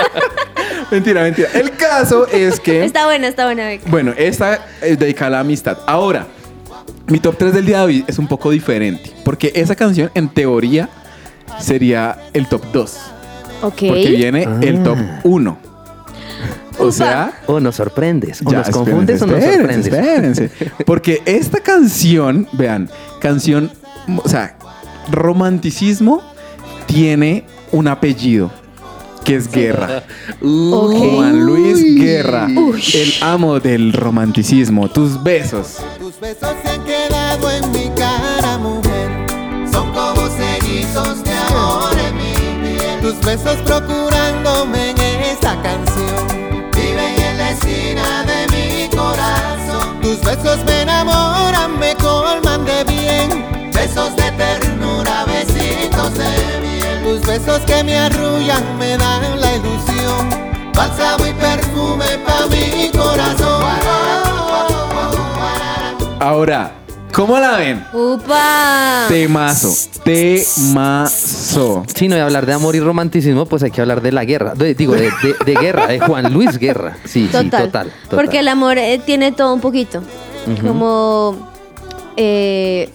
mentira, 0.91 1.21
mentira. 1.23 1.49
El 1.53 1.71
caso 1.71 2.27
es 2.27 2.59
que. 2.59 2.83
Está 2.85 3.05
buena, 3.05 3.27
está 3.27 3.45
buena, 3.45 3.69
Vic. 3.69 3.81
Bueno, 3.89 4.13
esta 4.17 4.65
es 4.81 4.97
dedicada 4.99 5.27
a 5.27 5.29
la 5.31 5.39
amistad. 5.41 5.77
Ahora, 5.87 6.27
mi 7.07 7.19
top 7.19 7.35
3 7.37 7.53
del 7.53 7.65
día 7.65 7.79
de 7.79 7.85
hoy 7.85 8.05
es 8.07 8.17
un 8.19 8.27
poco 8.27 8.49
diferente. 8.51 9.11
Porque 9.23 9.51
esa 9.55 9.75
canción, 9.75 10.11
en 10.13 10.29
teoría, 10.29 10.89
sería 11.59 12.17
el 12.33 12.47
top 12.47 12.63
2. 12.73 12.97
Ok. 13.61 13.73
Porque 13.87 14.09
viene 14.09 14.47
el 14.61 14.83
top 14.83 14.97
1. 15.23 15.57
O 16.87 16.91
sea. 16.91 17.41
O 17.47 17.59
nos 17.59 17.75
sorprendes. 17.75 18.41
O 18.45 18.51
Ya, 18.51 18.59
nos 18.59 18.69
confundes 18.69 19.21
o 19.21 19.27
nos 19.27 19.43
sorprendes. 19.43 19.87
espérense. 19.93 20.51
Porque 20.85 21.21
esta 21.25 21.59
canción, 21.59 22.47
vean, 22.53 22.89
canción, 23.19 23.71
o 24.23 24.27
sea, 24.29 24.57
romanticismo 25.11 26.21
tiene 26.85 27.45
un 27.71 27.87
apellido 27.87 28.51
que 29.23 29.35
es 29.35 29.49
Guerra. 29.49 30.03
Ok. 30.41 30.93
Juan 30.97 31.45
Luis 31.45 31.95
Guerra, 31.95 32.47
el 32.47 33.13
amo 33.21 33.59
del 33.59 33.93
romanticismo. 33.93 34.89
Tus 34.89 35.21
besos. 35.23 35.77
Tus 35.99 36.19
besos 36.19 36.49
se 36.61 36.69
han 36.69 36.83
quedado 36.83 37.49
en 37.49 37.71
mi 37.71 37.89
cara, 37.95 38.57
mujer. 38.57 39.09
Son 39.71 39.91
como 39.93 40.27
cerizos 40.27 41.23
de 41.23 41.31
amor 41.31 41.91
en 42.07 42.15
mi 42.17 42.77
piel. 42.77 42.99
Tus 43.01 43.19
besos 43.25 43.55
procurándome 43.65 44.02
besos 50.03 50.63
me 50.65 50.81
enamoran, 50.81 51.79
me 51.79 51.95
colman 51.95 52.65
de 52.65 52.83
bien. 52.83 53.71
Besos 53.71 54.15
de 54.15 54.31
ternura, 54.31 55.25
besitos 55.25 56.13
de 56.15 56.59
miel. 56.61 57.03
Tus 57.03 57.21
besos 57.25 57.59
que 57.61 57.83
me 57.83 57.97
arrullan, 57.97 58.77
me 58.77 58.97
dan 58.97 59.39
la 59.39 59.55
ilusión. 59.55 60.29
Bálsamo 60.75 61.25
y 61.25 61.33
perfume 61.33 62.17
pa' 62.25 62.47
mi 62.47 62.91
corazón. 62.91 63.63
Ahora, 66.19 66.71
¿cómo 67.13 67.39
la 67.39 67.57
ven? 67.57 67.85
¡Upa! 67.93 69.05
Temazo, 69.07 69.73
temazo. 70.03 71.83
Si 71.95 72.07
no 72.07 72.15
voy 72.15 72.21
a 72.21 72.25
hablar 72.25 72.45
de 72.45 72.53
amor 72.53 72.75
y 72.75 72.79
romanticismo, 72.79 73.45
pues 73.45 73.63
hay 73.63 73.71
que 73.71 73.81
hablar 73.81 74.01
de 74.01 74.11
la 74.11 74.25
guerra. 74.25 74.53
De- 74.55 74.73
digo, 74.75 74.93
de, 74.93 75.11
de- 75.21 75.35
de 75.45 75.55
guerra, 75.55 75.87
de 75.87 75.99
Juan 75.99 76.33
Luis 76.33 76.57
Guerra. 76.57 76.97
Sí, 77.05 77.27
Total. 77.27 77.43
sí, 77.43 77.49
total. 77.49 77.69
total. 77.69 77.91
Porque 78.09 78.39
el 78.39 78.47
amor 78.47 78.77
eh, 78.77 78.99
tiene 79.05 79.31
todo 79.31 79.53
un 79.53 79.61
poquito. 79.61 80.01
Como 80.61 81.52
eh, 82.17 82.89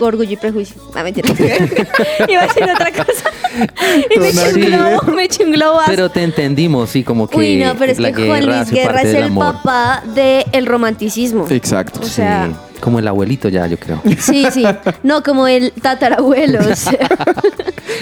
orgullo 0.00 0.30
y 0.32 0.36
prejuicio. 0.36 0.80
Ah, 0.94 1.02
mentira. 1.02 1.28
Iba 2.28 2.42
a 2.42 2.46
decir 2.46 2.62
otra 2.64 2.90
cosa. 2.92 3.30
Y 4.14 4.18
me 4.18 4.28
eché 4.28 4.48
un 4.48 4.54
Sí. 4.54 4.60
globo, 4.60 5.02
me 5.14 5.24
eché 5.24 5.44
un 5.44 5.52
globo. 5.52 5.80
Pero 5.86 6.10
te 6.10 6.22
entendimos, 6.22 6.90
sí, 6.90 7.02
como 7.02 7.26
que. 7.28 7.36
Uy, 7.38 7.56
no, 7.56 7.74
pero 7.76 7.92
es 7.92 7.98
que 7.98 8.12
Juan 8.26 8.44
Luis 8.46 8.70
Guerra 8.70 9.00
es 9.02 9.14
el 9.14 9.32
papá 9.32 10.02
del 10.14 10.66
romanticismo. 10.66 11.46
Exacto. 11.48 12.00
O 12.00 12.04
Sí, 12.04 12.10
sea, 12.10 12.50
como 12.80 12.98
el 12.98 13.08
abuelito 13.08 13.48
ya, 13.48 13.66
yo 13.66 13.78
creo. 13.78 14.02
sí, 14.18 14.46
sí. 14.52 14.64
No, 15.02 15.22
como 15.22 15.46
el 15.46 15.72
tatarabuelo. 15.72 16.58
O 16.70 16.76
sea, 16.76 16.98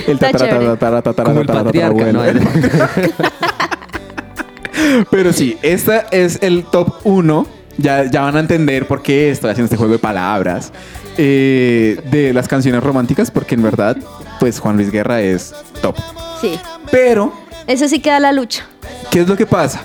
El 0.08 0.18
tatarabuelo. 0.18 0.76
Pero 5.10 5.32
sí, 5.32 5.56
esta 5.62 6.00
es 6.10 6.38
el 6.42 6.64
top 6.64 6.94
1. 7.04 7.46
Ya, 7.78 8.04
ya 8.04 8.22
van 8.22 8.36
a 8.36 8.40
entender 8.40 8.86
por 8.86 9.02
qué 9.02 9.30
estoy 9.30 9.50
haciendo 9.50 9.66
este 9.66 9.76
juego 9.76 9.92
de 9.92 9.98
palabras 9.98 10.72
eh, 11.16 12.00
de 12.10 12.32
las 12.32 12.46
canciones 12.48 12.82
románticas, 12.82 13.30
porque 13.30 13.54
en 13.54 13.62
verdad, 13.62 13.96
pues 14.38 14.60
Juan 14.60 14.76
Luis 14.76 14.90
Guerra 14.90 15.20
es 15.20 15.54
top. 15.82 15.96
sí. 16.40 16.58
Pero, 16.90 17.32
Eso 17.66 17.88
sí 17.88 17.98
queda 17.98 18.20
la 18.20 18.32
lucha. 18.32 18.66
¿qué 19.10 19.20
es 19.20 19.28
lo 19.28 19.36
que 19.36 19.46
pasa? 19.46 19.82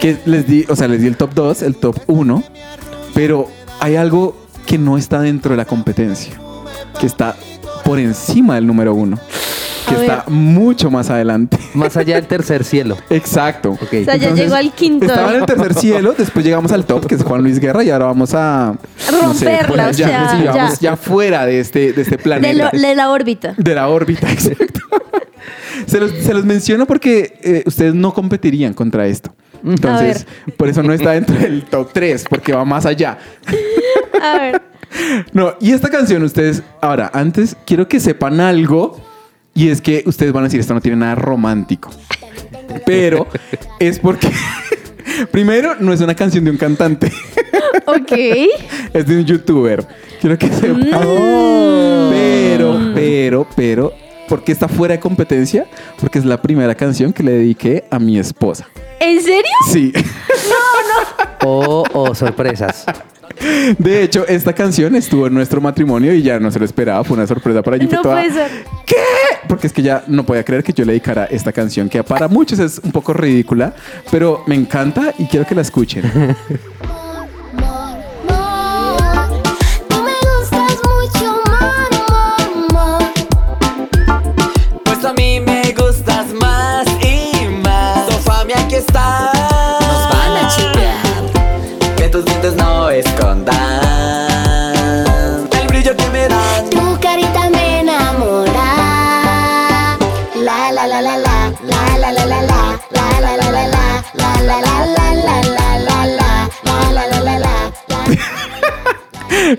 Que 0.00 0.18
les 0.24 0.46
di, 0.46 0.64
o 0.68 0.76
sea, 0.76 0.88
les 0.88 1.00
di 1.00 1.06
el 1.06 1.16
top 1.16 1.32
2, 1.34 1.62
el 1.62 1.76
top 1.76 1.96
1, 2.06 2.42
pero 3.14 3.48
hay 3.80 3.96
algo 3.96 4.36
que 4.66 4.78
no 4.78 4.96
está 4.98 5.20
dentro 5.20 5.52
de 5.52 5.56
la 5.56 5.64
competencia, 5.64 6.34
que 7.00 7.06
está 7.06 7.36
por 7.84 7.98
encima 7.98 8.56
del 8.56 8.66
número 8.66 8.94
1, 8.94 9.18
que 9.86 9.94
A 9.94 10.00
está 10.00 10.24
mucho 10.28 10.90
más 10.90 11.10
adelante. 11.10 11.58
Más 11.74 11.96
allá 11.96 12.16
del 12.16 12.26
tercer 12.26 12.64
cielo. 12.64 12.96
Exacto. 13.10 13.72
O 13.80 13.86
sea, 14.04 14.16
ya 14.16 14.30
llegó 14.34 14.54
al 14.54 14.72
quinto. 14.72 15.06
Estaba 15.06 15.30
en 15.34 15.40
el 15.40 15.46
tercer 15.46 15.74
cielo, 15.74 16.14
después 16.16 16.44
llegamos 16.44 16.72
al 16.72 16.84
top, 16.84 17.06
que 17.06 17.14
es 17.16 17.22
Juan 17.22 17.42
Luis 17.42 17.58
Guerra, 17.60 17.82
y 17.84 17.90
ahora 17.90 18.06
vamos 18.06 18.34
a 18.34 18.76
Romperla, 19.10 19.68
por 19.68 19.78
o 19.78 19.82
allá, 19.82 19.92
sea, 20.08 20.28
sí, 20.30 20.42
vamos 20.46 20.80
ya. 20.80 20.90
ya 20.90 20.96
fuera 20.96 21.46
de 21.46 21.60
este, 21.60 21.92
de 21.92 22.02
este 22.02 22.16
de, 22.16 22.22
planeta. 22.22 22.70
lo- 22.72 22.80
de 22.80 22.94
la 22.94 23.10
órbita. 23.10 23.54
De 23.56 23.74
la 23.74 23.88
órbita, 23.88 24.30
exacto. 24.32 24.80
se, 25.86 26.00
los, 26.00 26.10
se 26.12 26.34
los 26.34 26.44
menciono 26.44 26.86
porque 26.86 27.38
eh, 27.42 27.62
ustedes 27.66 27.94
no 27.94 28.12
competirían 28.14 28.74
contra 28.74 29.06
esto. 29.06 29.34
Entonces, 29.64 30.26
por 30.58 30.68
eso 30.68 30.82
no 30.82 30.92
está 30.92 31.12
dentro 31.12 31.36
del 31.36 31.64
top 31.64 31.88
3, 31.92 32.26
porque 32.28 32.52
va 32.52 32.64
más 32.64 32.84
allá. 32.86 33.18
A 34.22 34.38
ver. 34.38 34.62
No, 35.32 35.54
y 35.60 35.72
esta 35.72 35.90
canción, 35.90 36.22
ustedes, 36.22 36.62
ahora, 36.80 37.10
antes 37.12 37.56
quiero 37.66 37.88
que 37.88 37.98
sepan 37.98 38.38
algo, 38.38 39.03
y 39.54 39.68
es 39.68 39.80
que 39.80 40.02
ustedes 40.06 40.32
van 40.32 40.44
a 40.44 40.46
decir, 40.46 40.60
esto 40.60 40.74
no 40.74 40.80
tiene 40.80 40.96
nada 40.98 41.14
romántico. 41.14 41.90
Pero 42.84 43.26
es 43.78 43.98
porque, 43.98 44.28
primero, 45.30 45.76
no 45.78 45.92
es 45.92 46.00
una 46.00 46.14
canción 46.14 46.44
de 46.44 46.50
un 46.50 46.56
cantante, 46.56 47.12
Ok. 47.86 48.12
es 48.92 49.06
de 49.06 49.18
un 49.18 49.24
youtuber. 49.24 49.86
Quiero 50.20 50.38
que 50.38 50.48
sepan. 50.48 50.80
Mm. 50.80 52.10
Pero, 52.10 52.92
pero, 52.94 53.46
pero, 53.54 53.92
¿por 54.28 54.42
qué 54.42 54.52
está 54.52 54.68
fuera 54.68 54.94
de 54.94 55.00
competencia? 55.00 55.66
Porque 56.00 56.18
es 56.18 56.24
la 56.24 56.40
primera 56.40 56.74
canción 56.74 57.12
que 57.12 57.22
le 57.22 57.32
dediqué 57.32 57.84
a 57.90 57.98
mi 57.98 58.18
esposa. 58.18 58.66
¿En 59.00 59.20
serio? 59.22 59.52
Sí. 59.70 59.92
O 61.44 61.84
o 61.92 62.14
sorpresas. 62.14 62.86
De 63.78 64.02
hecho, 64.02 64.26
esta 64.26 64.52
canción 64.52 64.94
estuvo 64.94 65.26
en 65.26 65.34
nuestro 65.34 65.60
matrimonio 65.60 66.12
y 66.14 66.22
ya 66.22 66.38
no 66.38 66.50
se 66.50 66.58
lo 66.58 66.64
esperaba. 66.64 67.02
Fue 67.04 67.16
una 67.16 67.26
sorpresa 67.26 67.62
para 67.62 67.76
ella. 67.76 67.84
y 67.84 67.88
fue 67.88 67.96
No 67.96 68.02
toda, 68.02 68.20
puede 68.20 68.32
ser. 68.32 68.50
¿Qué? 68.86 68.94
Porque 69.48 69.66
es 69.66 69.72
que 69.72 69.82
ya 69.82 70.04
no 70.06 70.24
podía 70.24 70.44
creer 70.44 70.62
que 70.64 70.72
yo 70.72 70.84
le 70.84 70.92
dedicara 70.92 71.24
esta 71.26 71.52
canción, 71.52 71.88
que 71.88 72.02
para 72.02 72.28
muchos 72.28 72.58
es 72.58 72.80
un 72.82 72.92
poco 72.92 73.12
ridícula, 73.12 73.74
pero 74.10 74.42
me 74.46 74.54
encanta 74.54 75.12
y 75.18 75.26
quiero 75.26 75.46
que 75.46 75.54
la 75.54 75.62
escuchen. 75.62 76.04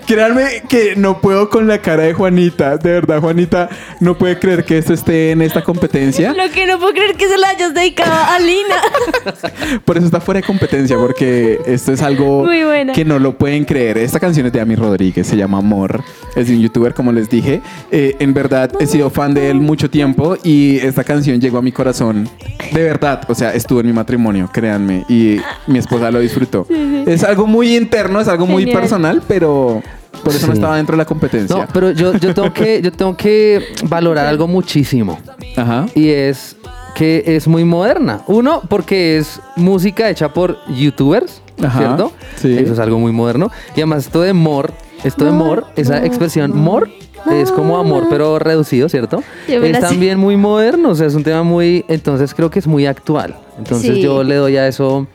Créanme 0.06 0.62
que 0.68 0.94
no 0.94 1.20
puedo 1.20 1.50
con 1.50 1.66
la 1.66 1.78
cara 1.78 2.04
de 2.04 2.14
Juanita. 2.14 2.76
De 2.76 2.92
verdad, 2.92 3.20
Juanita 3.20 3.68
no 3.98 4.16
puede 4.16 4.38
creer 4.38 4.64
que 4.64 4.78
esto 4.78 4.94
esté 4.94 5.32
en 5.32 5.42
esta 5.42 5.62
competencia. 5.62 6.32
Lo 6.32 6.48
que 6.52 6.64
no 6.64 6.78
puedo 6.78 6.92
creer 6.92 7.16
que 7.16 7.26
se 7.26 7.36
la 7.36 7.48
hayas 7.48 7.74
dedicado 7.74 8.12
a 8.12 8.38
Lina. 8.38 9.80
Por 9.84 9.96
eso 9.96 10.06
está 10.06 10.20
fuera 10.20 10.40
de 10.40 10.46
competencia, 10.46 10.96
porque 10.96 11.58
esto 11.66 11.92
es 11.92 12.02
algo 12.02 12.44
Muy 12.44 12.92
que 12.92 13.04
no 13.04 13.18
lo 13.18 13.36
pueden 13.36 13.64
creer. 13.64 13.98
Esta 13.98 14.20
canción 14.20 14.46
es 14.46 14.52
de 14.52 14.60
Ami 14.60 14.76
Rodríguez, 14.76 15.26
se 15.26 15.36
llama 15.36 15.58
Amor. 15.58 16.02
Es 16.36 16.46
de 16.48 16.54
un 16.54 16.60
youtuber, 16.62 16.94
como 16.94 17.10
les 17.10 17.28
dije. 17.28 17.60
Eh, 17.90 18.14
en 18.20 18.32
verdad, 18.32 18.70
he 18.78 18.86
sido 18.86 19.10
fan 19.10 19.34
de 19.34 19.50
él 19.50 19.56
mucho 19.60 19.90
tiempo 19.90 20.36
y 20.44 20.76
esta 20.78 21.02
canción 21.02 21.40
llegó 21.40 21.58
a 21.58 21.62
mi 21.62 21.72
corazón. 21.72 22.28
De 22.72 22.82
verdad, 22.82 23.22
o 23.28 23.34
sea, 23.34 23.54
estuvo 23.54 23.80
en 23.80 23.86
mi 23.86 23.92
matrimonio, 23.92 24.48
créanme, 24.52 25.04
y 25.08 25.38
mi 25.66 25.78
esposa 25.78 26.10
lo 26.10 26.20
disfrutó. 26.20 26.66
Es 27.06 27.24
algo 27.24 27.46
muy 27.46 27.76
interno, 27.76 28.20
es 28.20 28.28
algo 28.28 28.46
muy 28.46 28.62
Genial. 28.64 28.80
personal, 28.80 29.22
pero 29.26 29.82
por 30.22 30.34
eso 30.34 30.46
no 30.48 30.52
estaba 30.52 30.76
dentro 30.76 30.94
de 30.94 30.98
la 30.98 31.04
competencia. 31.04 31.56
No, 31.56 31.66
pero 31.72 31.90
yo, 31.92 32.12
yo, 32.14 32.34
tengo 32.34 32.52
que, 32.52 32.80
yo 32.82 32.92
tengo 32.92 33.16
que 33.16 33.62
valorar 33.84 34.26
algo 34.26 34.46
muchísimo. 34.46 35.18
Ajá. 35.56 35.86
Y 35.94 36.08
es 36.10 36.56
que 36.94 37.22
es 37.26 37.46
muy 37.46 37.64
moderna. 37.64 38.22
Uno, 38.26 38.62
porque 38.68 39.18
es 39.18 39.40
música 39.56 40.08
hecha 40.10 40.32
por 40.32 40.58
youtubers, 40.68 41.42
Ajá, 41.62 41.78
¿cierto? 41.78 42.12
sí. 42.36 42.56
Eso 42.58 42.72
es 42.72 42.78
algo 42.78 42.98
muy 42.98 43.12
moderno. 43.12 43.50
Y 43.74 43.80
además 43.80 44.06
esto 44.06 44.22
de 44.22 44.32
more, 44.32 44.72
esto 45.04 45.24
de 45.24 45.30
more, 45.32 45.62
esa 45.76 46.04
expresión 46.04 46.56
more, 46.56 46.90
es 47.32 47.50
como 47.50 47.76
amor, 47.78 48.06
pero 48.08 48.38
reducido, 48.38 48.88
¿cierto? 48.88 49.22
Es 49.48 49.80
también 49.80 50.18
muy 50.18 50.36
moderno, 50.36 50.90
o 50.90 50.94
sea, 50.94 51.06
es 51.08 51.14
un 51.14 51.24
tema 51.24 51.42
muy... 51.42 51.84
Entonces 51.88 52.32
creo 52.34 52.50
que 52.50 52.60
es 52.60 52.66
muy 52.66 52.86
actual. 52.86 53.36
Entonces 53.58 53.96
Sí. 53.96 54.00
yo 54.02 54.22
le 54.22 54.36
doy 54.36 54.56
a 54.56 54.68
eso 54.68 55.06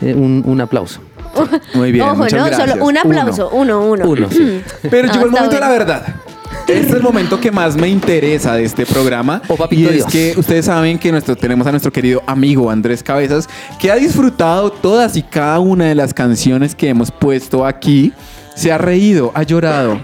eh, 0.00 0.14
un, 0.14 0.44
un 0.46 0.60
aplauso. 0.60 1.00
Muy 1.74 1.92
bien, 1.92 2.04
Ojo, 2.04 2.16
muchas 2.16 2.40
¿no? 2.40 2.46
gracias. 2.46 2.70
Solo 2.70 2.84
un 2.84 2.98
aplauso. 2.98 3.50
Uno, 3.50 3.82
uno. 3.82 4.08
Uno, 4.08 4.28
sí. 4.30 4.62
Pero 4.90 5.08
llegó 5.08 5.24
el 5.26 5.30
momento 5.30 5.54
de 5.54 5.60
la 5.60 5.68
verdad. 5.68 6.06
Este 6.68 6.80
es 6.80 6.90
el 6.90 7.02
momento 7.02 7.40
que 7.40 7.52
más 7.52 7.76
me 7.76 7.88
interesa 7.88 8.54
de 8.54 8.64
este 8.64 8.86
programa. 8.86 9.40
Oh, 9.48 9.56
y 9.70 9.84
es 9.86 9.92
Dios. 9.94 10.06
que 10.10 10.34
ustedes 10.36 10.64
saben 10.66 10.98
que 10.98 11.12
nuestro, 11.12 11.36
tenemos 11.36 11.64
a 11.66 11.70
nuestro 11.70 11.92
querido 11.92 12.22
amigo 12.26 12.70
Andrés 12.70 13.04
Cabezas, 13.04 13.48
que 13.78 13.90
ha 13.90 13.94
disfrutado 13.94 14.70
todas 14.72 15.16
y 15.16 15.22
cada 15.22 15.60
una 15.60 15.84
de 15.84 15.94
las 15.94 16.12
canciones 16.12 16.74
que 16.74 16.88
hemos 16.88 17.12
puesto 17.12 17.64
aquí. 17.64 18.12
Se 18.56 18.72
ha 18.72 18.78
reído, 18.78 19.30
ha 19.34 19.42
llorado, 19.42 20.00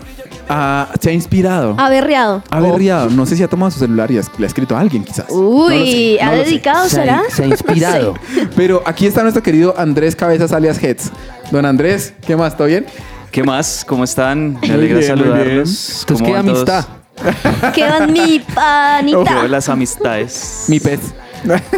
ha- 0.53 0.89
se 1.01 1.11
ha 1.11 1.13
inspirado. 1.13 1.75
Ha 1.79 1.89
berreado. 1.89 2.43
Ha 2.51 2.61
berreado. 2.61 3.11
No 3.11 3.27
sé 3.27 3.37
si 3.37 3.43
ha 3.43 3.49
tomado 3.49 3.71
su 3.71 3.79
celular 3.79 4.11
y 4.11 4.19
ha- 4.19 4.23
le 4.39 4.45
ha 4.45 4.49
escrito 4.49 4.77
a 4.77 4.81
alguien, 4.81 5.03
quizás. 5.05 5.27
No 5.31 5.69
sé, 5.69 5.75
Uy, 5.75 6.19
no 6.21 6.29
¿ha 6.29 6.33
lo 6.33 6.39
sé. 6.39 6.45
dedicado, 6.45 6.85
Se 6.89 6.97
será? 6.97 7.23
ha, 7.27 7.31
se 7.35 7.43
ha 7.45 7.47
inspirado. 7.47 8.15
Pero 8.57 8.83
aquí 8.85 9.07
está 9.07 9.23
nuestro 9.23 9.43
querido 9.43 9.75
Andrés 9.77 10.15
Cabezas 10.17 10.53
alias 10.53 10.83
Heads. 10.83 11.11
Don 11.51 11.65
Andrés, 11.67 12.15
¿qué 12.27 12.37
más? 12.37 12.57
¿Todo 12.57 12.67
bien? 12.69 12.87
¿Qué 13.31 13.43
más? 13.43 13.85
¿Cómo 13.87 14.05
están? 14.05 14.55
Me 14.55 14.59
Muy 14.61 14.71
alegra 14.71 14.99
bien, 14.99 15.09
saludarlos. 15.09 16.01
Entonces, 16.01 16.07
¿Cómo 16.23 16.25
¿qué 16.27 16.37
amistad? 16.39 16.85
¿Qué 17.75 17.85
va 17.89 18.07
mi 18.07 18.41
panita? 18.55 19.49
Las 19.49 19.69
amistades. 19.69 20.65
Mi 20.69 20.81
pez. 20.81 21.01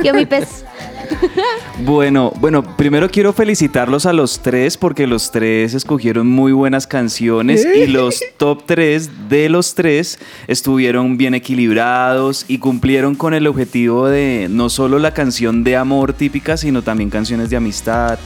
¿Qué 0.03 0.11
va 0.13 0.19
mi 0.19 0.27
pez? 0.27 0.65
Bueno, 1.85 2.33
bueno, 2.41 2.63
primero 2.77 3.11
quiero 3.11 3.33
felicitarlos 3.33 4.07
a 4.07 4.13
los 4.13 4.41
tres 4.41 4.77
porque 4.77 5.07
los 5.07 5.33
tres 5.33 5.75
escogieron 5.75 6.27
muy 6.27 6.53
buenas 6.53 6.87
canciones 6.87 7.67
y 7.67 7.89
los 7.89 8.23
top 8.37 8.63
tres 8.65 9.29
de 9.29 9.49
los 9.49 9.75
tres 9.75 10.21
estuvieron 10.47 11.17
bien 11.17 11.35
equilibrados 11.35 12.45
y 12.47 12.59
cumplieron 12.59 13.17
con 13.17 13.35
el 13.35 13.49
objetivo 13.49 14.07
de 14.07 14.47
no 14.49 14.71
solo 14.71 15.01
la 15.01 15.13
canción 15.13 15.65
de 15.65 15.77
amor 15.77 16.13
típica, 16.13 16.57
sino 16.57 16.83
también 16.83 17.11
canciones 17.11 17.51
de 17.51 17.57
amistad, 17.57 18.19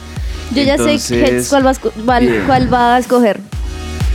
Yo 0.53 0.63
ya 0.63 0.77
sé 0.77 0.99
va 2.07 2.17
a 2.17 2.45
cuál 2.45 2.71
va 2.71 2.95
a 2.95 2.99
escoger. 2.99 3.39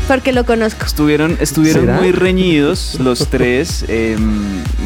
Porque 0.06 0.32
lo 0.32 0.44
conozco. 0.44 0.84
Estuvieron, 0.84 1.38
estuvieron 1.40 1.86
¿Será? 1.86 1.98
muy 1.98 2.12
reñidos 2.12 2.98
los 3.00 3.28
tres. 3.28 3.86
Eh, 3.88 4.16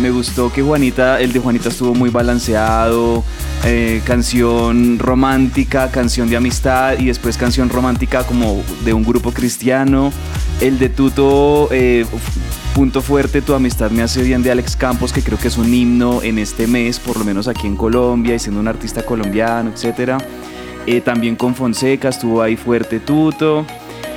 me 0.00 0.10
gustó 0.10 0.52
que 0.52 0.62
Juanita, 0.62 1.20
el 1.20 1.32
de 1.32 1.40
Juanita 1.40 1.70
estuvo 1.70 1.94
muy 1.94 2.10
balanceado. 2.10 3.24
eh, 3.64 4.00
canción 4.04 5.00
romántica, 5.00 5.90
canción 5.90 6.30
de 6.30 6.36
amistad 6.36 6.96
y 6.98 7.06
después 7.06 7.36
canción 7.36 7.68
romántica 7.68 8.22
como 8.24 8.62
de 8.84 8.92
un 8.94 9.02
grupo 9.02 9.32
cristiano. 9.32 10.12
El 10.60 10.78
de 10.78 10.88
Tuto, 10.88 11.68
eh, 11.72 12.06
punto 12.74 13.02
fuerte, 13.02 13.42
tu 13.42 13.54
amistad 13.54 13.90
me 13.90 14.02
hace 14.02 14.22
bien 14.22 14.44
de 14.44 14.52
Alex 14.52 14.76
Campos, 14.76 15.12
que 15.12 15.22
creo 15.22 15.38
que 15.38 15.48
es 15.48 15.58
un 15.58 15.74
himno 15.74 16.22
en 16.22 16.38
este 16.38 16.68
mes, 16.68 17.00
por 17.00 17.18
lo 17.18 17.24
menos 17.24 17.48
aquí 17.48 17.66
en 17.66 17.74
Colombia 17.76 18.36
y 18.36 18.38
siendo 18.38 18.60
un 18.60 18.68
artista 18.68 19.02
colombiano, 19.02 19.70
etcétera. 19.74 20.18
Eh, 20.86 21.00
también 21.00 21.34
con 21.34 21.56
Fonseca 21.56 22.08
estuvo 22.08 22.40
ahí 22.40 22.56
fuerte 22.56 23.00
Tuto. 23.00 23.66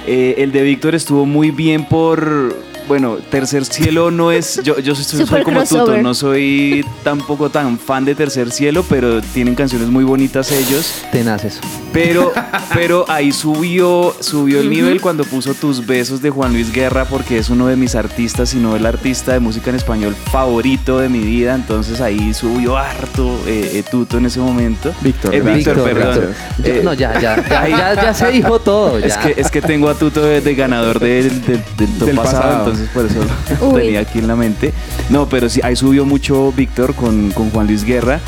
Eh, 0.08 0.36
el 0.40 0.52
de 0.52 0.64
Víctor 0.64 0.96
estuvo 0.96 1.26
muy 1.26 1.52
bien 1.52 1.86
por. 1.86 2.71
Bueno, 2.88 3.18
Tercer 3.30 3.66
Cielo 3.66 4.12
no 4.12 4.32
es. 4.32 4.62
Yo, 4.64 4.80
yo 4.80 4.96
soy, 4.96 5.44
como 5.44 5.64
Tuto, 5.64 5.98
no 5.98 6.14
soy 6.14 6.86
tampoco 7.04 7.50
tan 7.50 7.78
fan 7.80 8.06
de 8.06 8.16
Tercer 8.16 8.52
Cielo, 8.52 8.84
pero 8.90 9.22
tienen 9.22 9.56
canciones 9.56 9.88
muy 9.90 10.04
bonitas 10.04 10.52
ellos. 10.52 11.04
Tenaces. 11.12 11.60
Pero, 11.94 12.32
pero 12.74 13.06
ahí 13.10 13.32
subió, 13.32 14.14
subió 14.20 14.60
el 14.62 14.70
nivel 14.70 15.02
cuando 15.02 15.24
puso 15.24 15.54
Tus 15.54 15.86
Besos 15.86 16.22
de 16.22 16.30
Juan 16.30 16.54
Luis 16.54 16.72
Guerra, 16.74 17.06
porque 17.06 17.38
es 17.38 17.50
uno 17.50 17.68
de 17.68 17.76
mis 17.76 17.96
artistas, 17.96 18.50
si 18.50 18.58
no 18.58 18.76
el 18.76 18.86
artista 18.86 19.34
de 19.34 19.40
música 19.40 19.70
en 19.70 19.76
español 19.76 20.16
favorito 20.32 21.00
de 21.00 21.10
mi 21.10 21.20
vida. 21.20 21.56
Entonces 21.56 22.02
ahí 22.02 22.34
subió 22.34 22.78
harto 22.78 23.40
eh, 23.48 23.72
eh, 23.76 23.84
Tuto 23.90 24.18
en 24.18 24.26
ese 24.26 24.40
momento. 24.40 24.94
Víctor, 25.02 25.34
Eh. 25.36 25.42
Víctor, 25.42 25.76
Víctor, 25.76 25.94
perdón. 25.94 26.30
Eh, 26.64 26.82
no, 26.84 26.94
ya, 26.94 27.20
ya, 27.20 27.48
ya, 27.48 27.62
ahí- 27.62 27.72
ya, 27.72 27.94
ya 27.96 28.14
se 28.14 28.32
dijo 28.32 28.60
todo. 28.60 28.98
es 28.98 29.16
que, 29.18 29.34
es 29.40 29.50
que 29.52 29.62
tengo 29.62 29.90
a 29.90 29.94
Tuto 29.96 30.22
de, 30.24 30.42
de 30.42 30.56
ganador 30.56 31.00
del, 31.00 31.42
del, 31.46 31.62
del 31.78 31.90
top 31.98 32.08
Del 32.08 32.16
pasado, 32.16 32.42
pasado. 32.42 32.71
Entonces 32.72 32.90
por 32.94 33.06
eso 33.06 33.20
lo 33.62 33.68
Uy. 33.74 33.82
tenía 33.84 34.00
aquí 34.02 34.20
en 34.20 34.28
la 34.28 34.36
mente. 34.36 34.74
No, 35.10 35.28
pero 35.30 35.50
sí, 35.50 35.60
ahí 35.64 35.76
subió 35.76 36.06
mucho 36.06 36.52
Víctor 36.52 36.94
con, 36.96 37.32
con 37.32 37.50
Juan 37.52 37.68
Luis 37.68 37.84
Guerra. 37.84 38.20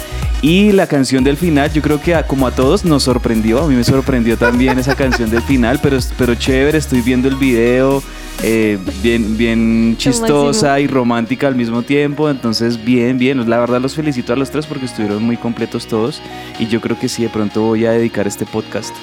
Y 0.42 0.74
la 0.74 0.88
canción 0.88 1.24
del 1.24 1.38
final, 1.38 1.72
yo 1.72 1.82
creo 1.82 2.02
que 2.02 2.14
a- 2.16 2.28
como 2.28 2.46
a 2.46 2.52
todos 2.52 2.84
nos 2.84 3.04
sorprendió, 3.04 3.64
a 3.64 3.68
mí 3.68 3.76
me 3.76 3.84
sorprendió 3.86 4.38
también 4.38 4.78
esa 4.78 4.94
canción 4.94 5.30
del 5.30 5.42
final, 5.42 5.80
pero, 5.82 5.98
pero 6.18 6.36
chévere, 6.36 6.78
estoy 6.78 7.00
viendo 7.02 7.30
el 7.30 7.38
video, 7.38 8.04
eh, 8.42 8.78
bien, 9.02 9.38
bien 9.38 9.96
chistosa 9.98 10.82
y 10.82 10.88
romántica 10.88 11.48
al 11.48 11.56
mismo 11.56 11.82
tiempo, 11.84 12.30
entonces 12.30 12.84
bien, 12.84 13.18
bien, 13.18 13.50
la 13.50 13.58
verdad 13.58 13.80
los 13.80 13.96
felicito 13.96 14.34
a 14.34 14.36
los 14.36 14.52
tres 14.52 14.66
porque 14.66 14.86
estuvieron 14.86 15.24
muy 15.24 15.38
completos 15.38 15.88
todos 15.88 16.22
y 16.60 16.68
yo 16.68 16.82
creo 16.82 17.00
que 17.00 17.08
sí, 17.08 17.24
de 17.24 17.30
pronto 17.30 17.62
voy 17.62 17.86
a 17.86 17.92
dedicar 17.92 18.28
este 18.28 18.46
podcast 18.46 18.94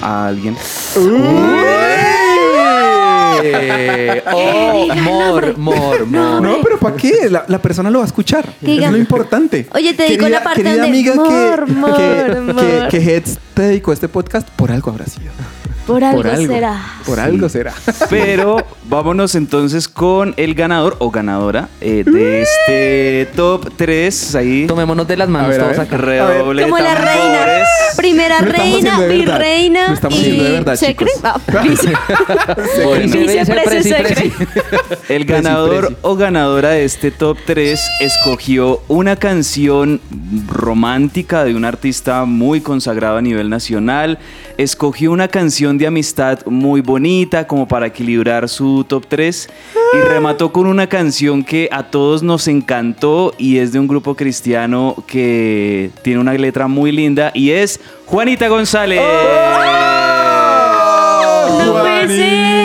a 0.00 0.28
alguien. 0.28 0.56
Eh, 3.42 4.22
oh, 4.32 4.94
mor, 4.96 5.56
mor, 5.58 6.06
mor. 6.06 6.42
No, 6.42 6.58
pero 6.62 6.78
¿para 6.78 6.96
qué? 6.96 7.28
La, 7.30 7.44
la 7.48 7.60
persona 7.60 7.90
lo 7.90 7.98
va 7.98 8.04
a 8.04 8.08
escuchar. 8.08 8.46
Diga, 8.60 8.86
es 8.86 8.92
lo 8.92 8.98
importante. 8.98 9.66
Oye, 9.72 9.94
te 9.94 10.04
dedico 10.04 10.28
la 10.28 10.42
parte 10.42 10.62
querida 10.62 10.82
donde 10.82 10.88
amiga 10.88 11.14
mor, 11.14 11.64
que, 11.66 11.72
mor, 11.72 11.96
que, 11.96 12.40
mor. 12.40 12.88
que, 12.88 12.88
que 12.90 13.16
Heads 13.16 13.38
te 13.54 13.62
dedicó 13.62 13.92
este 13.92 14.08
podcast, 14.08 14.48
por 14.50 14.70
algo 14.72 14.90
habrá 14.90 15.06
sido. 15.06 15.30
Por 15.90 16.04
algo, 16.04 16.22
por 16.22 16.30
algo 16.30 16.54
será. 16.54 16.82
Por 17.04 17.20
algo 17.20 17.48
será. 17.48 17.72
Pero 18.10 18.64
vámonos 18.84 19.34
entonces 19.34 19.88
con 19.88 20.34
el 20.36 20.54
ganador 20.54 20.96
o 21.00 21.10
ganadora 21.10 21.68
eh, 21.80 22.04
de 22.06 22.42
este 22.42 23.28
top 23.36 23.72
3. 23.76 24.34
Ahí. 24.36 24.66
Tomémonos 24.66 25.06
de 25.08 25.16
las 25.16 25.28
manos 25.28 25.48
A 25.48 25.50
ver, 25.50 25.60
a 25.60 25.64
todos 25.64 25.78
acá. 25.78 25.96
Redoble 25.96 26.62
Como 26.62 26.78
la 26.78 26.94
reina. 26.94 27.46
Primera 27.96 28.38
reina, 28.40 29.00
virreina 29.00 29.98
y 30.12 30.38
verdad, 30.40 30.76
secre. 30.76 31.08
Ah, 31.22 31.38
Bueno, 32.84 33.04
Vice, 33.04 33.18
vice, 33.18 33.38
vice, 33.38 33.52
prese, 33.52 33.64
presi, 33.70 33.88
secre. 33.88 34.14
presi. 34.14 34.32
el 35.08 35.26
Preci, 35.26 35.42
ganador 35.42 35.86
preci. 35.86 35.96
o 36.02 36.16
ganadora 36.16 36.70
de 36.70 36.84
este 36.84 37.10
top 37.10 37.36
3 37.44 37.80
escogió 38.00 38.80
una 38.88 39.16
canción 39.16 40.00
romántica 40.48 41.44
de 41.44 41.54
un 41.54 41.64
artista 41.64 42.24
muy 42.24 42.60
consagrado 42.60 43.16
a 43.18 43.22
nivel 43.22 43.50
nacional. 43.50 44.18
Escogió 44.60 45.10
una 45.10 45.26
canción 45.26 45.78
de 45.78 45.86
amistad 45.86 46.44
muy 46.44 46.82
bonita 46.82 47.46
como 47.46 47.66
para 47.66 47.86
equilibrar 47.86 48.46
su 48.46 48.84
top 48.84 49.06
3 49.08 49.48
y 49.94 50.00
remató 50.06 50.52
con 50.52 50.66
una 50.66 50.86
canción 50.86 51.42
que 51.42 51.70
a 51.72 51.84
todos 51.84 52.22
nos 52.22 52.46
encantó 52.46 53.32
y 53.38 53.56
es 53.56 53.72
de 53.72 53.78
un 53.78 53.88
grupo 53.88 54.14
cristiano 54.14 55.02
que 55.06 55.90
tiene 56.02 56.20
una 56.20 56.34
letra 56.34 56.68
muy 56.68 56.92
linda 56.92 57.30
y 57.32 57.52
es 57.52 57.80
Juanita 58.04 58.48
González. 58.48 59.00
No 61.64 61.72
puede 61.72 62.08
ser. 62.08 62.59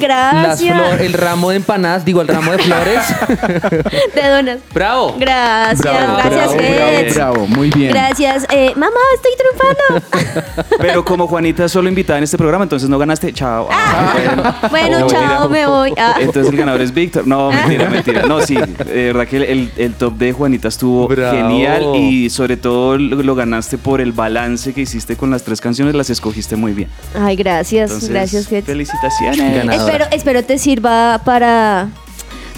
Las 0.00 0.60
gracias. 0.60 0.76
flor- 0.76 1.00
el 1.00 1.12
ramo 1.12 1.50
de 1.50 1.56
empanadas, 1.56 2.04
digo, 2.04 2.20
el 2.22 2.28
ramo 2.28 2.52
de 2.52 2.58
flores. 2.58 3.00
De 4.14 4.28
donas. 4.28 4.58
¡Bravo! 4.72 5.16
Gracias, 5.18 5.80
Bravo, 5.80 6.16
gracias, 6.16 6.56
bravo, 6.56 6.74
bravo, 6.74 7.14
bravo, 7.14 7.46
muy 7.48 7.70
bien. 7.70 7.92
Gracias. 7.92 8.46
Eh, 8.50 8.72
mamá, 8.76 8.96
estoy 9.14 9.32
triunfando. 9.38 10.64
Pero 10.78 11.04
como 11.04 11.26
Juanita 11.26 11.64
es 11.64 11.72
solo 11.72 11.88
invitada 11.88 12.18
en 12.18 12.24
este 12.24 12.36
programa, 12.38 12.64
entonces 12.64 12.88
no 12.88 12.98
ganaste. 12.98 13.32
Chao. 13.32 13.68
Ah, 13.70 14.14
bueno. 14.70 14.70
Bueno, 14.70 15.06
Oh, 15.06 15.08
chao, 15.08 15.48
mira. 15.48 15.48
me 15.48 15.66
voy. 15.66 15.92
Ah. 15.98 16.16
Entonces 16.20 16.52
el 16.52 16.58
ganador 16.58 16.80
es 16.82 16.92
Víctor. 16.94 17.26
No, 17.26 17.50
mentira, 17.50 17.88
mentira. 17.90 18.22
No, 18.22 18.40
sí, 18.40 18.54
de 18.56 19.12
verdad 19.12 19.26
que 19.26 19.36
el, 19.36 19.70
el 19.76 19.94
top 19.94 20.14
de 20.16 20.32
Juanita 20.32 20.68
estuvo 20.68 21.08
Bravo. 21.08 21.36
genial 21.36 21.84
y 21.96 22.30
sobre 22.30 22.56
todo 22.56 22.96
lo, 22.98 23.22
lo 23.22 23.34
ganaste 23.34 23.78
por 23.78 24.00
el 24.00 24.12
balance 24.12 24.72
que 24.72 24.82
hiciste 24.82 25.16
con 25.16 25.30
las 25.30 25.42
tres 25.42 25.60
canciones, 25.60 25.94
las 25.94 26.10
escogiste 26.10 26.56
muy 26.56 26.72
bien. 26.72 26.88
Ay, 27.18 27.36
gracias, 27.36 27.90
Entonces, 27.90 28.10
gracias, 28.10 28.50
Heads. 28.52 28.66
felicitaciones. 28.66 29.54
Ganadora. 29.54 29.83
Espero, 29.86 30.06
espero 30.10 30.42
te 30.44 30.58
sirva 30.58 31.20
para, 31.24 31.88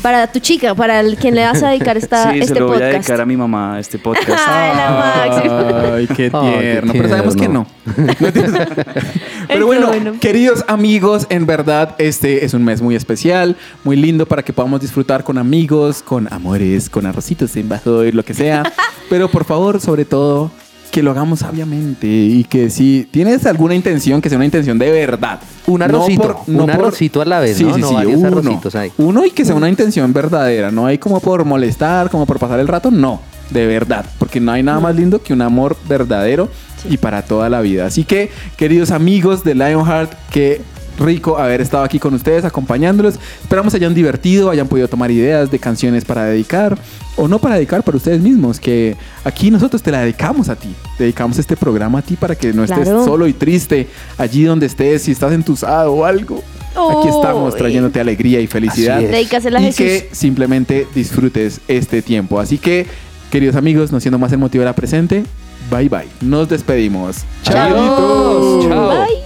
para 0.02 0.30
tu 0.30 0.38
chica, 0.38 0.74
para 0.74 1.00
el 1.00 1.16
quien 1.16 1.34
le 1.34 1.44
vas 1.44 1.62
a 1.62 1.70
dedicar 1.70 1.96
esta, 1.96 2.32
sí, 2.32 2.38
este 2.38 2.54
se 2.54 2.60
lo 2.60 2.66
voy 2.68 2.76
a 2.76 2.78
podcast. 2.78 2.94
dedicar 2.94 3.20
a 3.20 3.26
mi 3.26 3.36
mamá 3.36 3.78
este 3.80 3.98
podcast. 3.98 4.28
Ay, 4.46 4.76
la 4.76 5.34
máxima. 5.34 5.94
Ay, 5.94 6.06
qué 6.06 6.30
Ay, 6.32 6.58
tierno. 6.60 6.92
Pero 6.92 7.08
sabemos 7.08 7.36
que 7.36 7.48
no. 7.48 7.66
Pero 9.48 9.66
bueno, 9.66 9.88
bueno. 9.88 10.12
queridos 10.20 10.64
amigos, 10.68 11.26
en 11.28 11.46
verdad 11.46 11.94
este 11.98 12.44
es 12.44 12.54
un 12.54 12.64
mes 12.64 12.82
muy 12.82 12.94
especial, 12.96 13.56
muy 13.84 13.96
lindo 13.96 14.26
para 14.26 14.42
que 14.42 14.52
podamos 14.52 14.80
disfrutar 14.80 15.24
con 15.24 15.38
amigos, 15.38 16.02
con 16.02 16.32
amores, 16.32 16.90
con 16.90 17.06
arrocitos 17.06 17.54
en 17.56 17.68
bajo 17.68 18.04
y 18.04 18.12
lo 18.12 18.24
que 18.24 18.34
sea. 18.34 18.72
Pero 19.08 19.28
por 19.28 19.44
favor, 19.44 19.80
sobre 19.80 20.04
todo, 20.04 20.50
que 20.96 21.02
lo 21.02 21.10
hagamos 21.10 21.40
sabiamente 21.40 22.06
y 22.06 22.44
que 22.44 22.70
si 22.70 23.06
tienes 23.10 23.44
alguna 23.44 23.74
intención, 23.74 24.22
que 24.22 24.30
sea 24.30 24.38
una 24.38 24.46
intención 24.46 24.78
de 24.78 24.90
verdad. 24.90 25.40
Un 25.66 25.82
arrocito, 25.82 26.40
un 26.46 26.70
arrocito 26.70 27.20
a 27.20 27.26
la 27.26 27.40
vez, 27.40 27.60
¿no? 27.60 27.76
No 27.76 27.92
varios 27.92 28.18
uno. 28.18 28.28
arrocitos 28.28 28.74
ahí. 28.76 28.90
Uno 28.96 29.26
y 29.26 29.30
que 29.30 29.44
sea 29.44 29.54
una 29.56 29.68
intención 29.68 30.14
verdadera, 30.14 30.70
no 30.70 30.86
hay 30.86 30.96
como 30.96 31.20
por 31.20 31.44
molestar, 31.44 32.08
como 32.08 32.24
por 32.24 32.38
pasar 32.38 32.60
el 32.60 32.66
rato, 32.66 32.90
no, 32.90 33.20
de 33.50 33.66
verdad, 33.66 34.06
porque 34.18 34.40
no 34.40 34.52
hay 34.52 34.62
nada 34.62 34.80
más 34.80 34.96
lindo 34.96 35.22
que 35.22 35.34
un 35.34 35.42
amor 35.42 35.76
verdadero 35.86 36.48
y 36.88 36.96
para 36.96 37.20
toda 37.20 37.50
la 37.50 37.60
vida. 37.60 37.84
Así 37.84 38.04
que, 38.04 38.30
queridos 38.56 38.90
amigos 38.90 39.44
de 39.44 39.54
Lionheart, 39.54 40.14
qué 40.30 40.62
rico 40.98 41.38
haber 41.38 41.60
estado 41.60 41.84
aquí 41.84 41.98
con 41.98 42.14
ustedes, 42.14 42.44
acompañándolos. 42.44 43.14
Esperamos 43.42 43.74
hayan 43.74 43.94
divertido, 43.94 44.50
hayan 44.50 44.68
podido 44.68 44.88
tomar 44.88 45.10
ideas 45.10 45.50
de 45.50 45.58
canciones 45.58 46.04
para 46.04 46.24
dedicar 46.24 46.78
o 47.16 47.28
no 47.28 47.38
para 47.38 47.54
dedicar 47.56 47.82
para 47.82 47.96
ustedes 47.96 48.20
mismos, 48.20 48.60
que 48.60 48.96
aquí 49.24 49.50
nosotros 49.50 49.82
te 49.82 49.90
la 49.90 50.00
dedicamos 50.00 50.48
a 50.48 50.56
ti. 50.56 50.68
Dedicamos 50.98 51.38
este 51.38 51.56
programa 51.56 52.00
a 52.00 52.02
ti 52.02 52.16
para 52.16 52.34
que 52.34 52.52
no 52.52 52.64
estés 52.64 52.80
Claro. 52.84 53.04
solo 53.04 53.26
y 53.26 53.32
triste 53.32 53.88
allí 54.18 54.44
donde 54.44 54.66
estés, 54.66 55.02
si 55.02 55.12
estás 55.12 55.32
entusado 55.32 55.92
o 55.92 56.04
algo. 56.04 56.42
Aquí 56.74 57.08
estamos 57.08 57.54
Uy. 57.54 57.58
trayéndote 57.58 58.00
alegría 58.00 58.38
y 58.40 58.46
felicidad. 58.46 59.00
Dedícasela 59.00 59.58
a 59.60 59.62
Y 59.62 59.72
Jesús. 59.72 59.78
que 59.78 60.08
simplemente 60.12 60.86
disfrutes 60.94 61.60
este 61.68 62.02
tiempo. 62.02 62.38
Así 62.38 62.58
que, 62.58 62.86
queridos 63.30 63.56
amigos, 63.56 63.92
no 63.92 63.98
siendo 64.00 64.18
más 64.18 64.30
el 64.32 64.38
motivo 64.38 64.60
de 64.60 64.66
la 64.66 64.74
presente, 64.74 65.24
bye 65.70 65.88
bye. 65.88 66.06
Nos 66.20 66.50
despedimos. 66.50 67.24
Chao. 67.44 68.60
Chao. 68.68 68.88
Bye. 68.90 69.25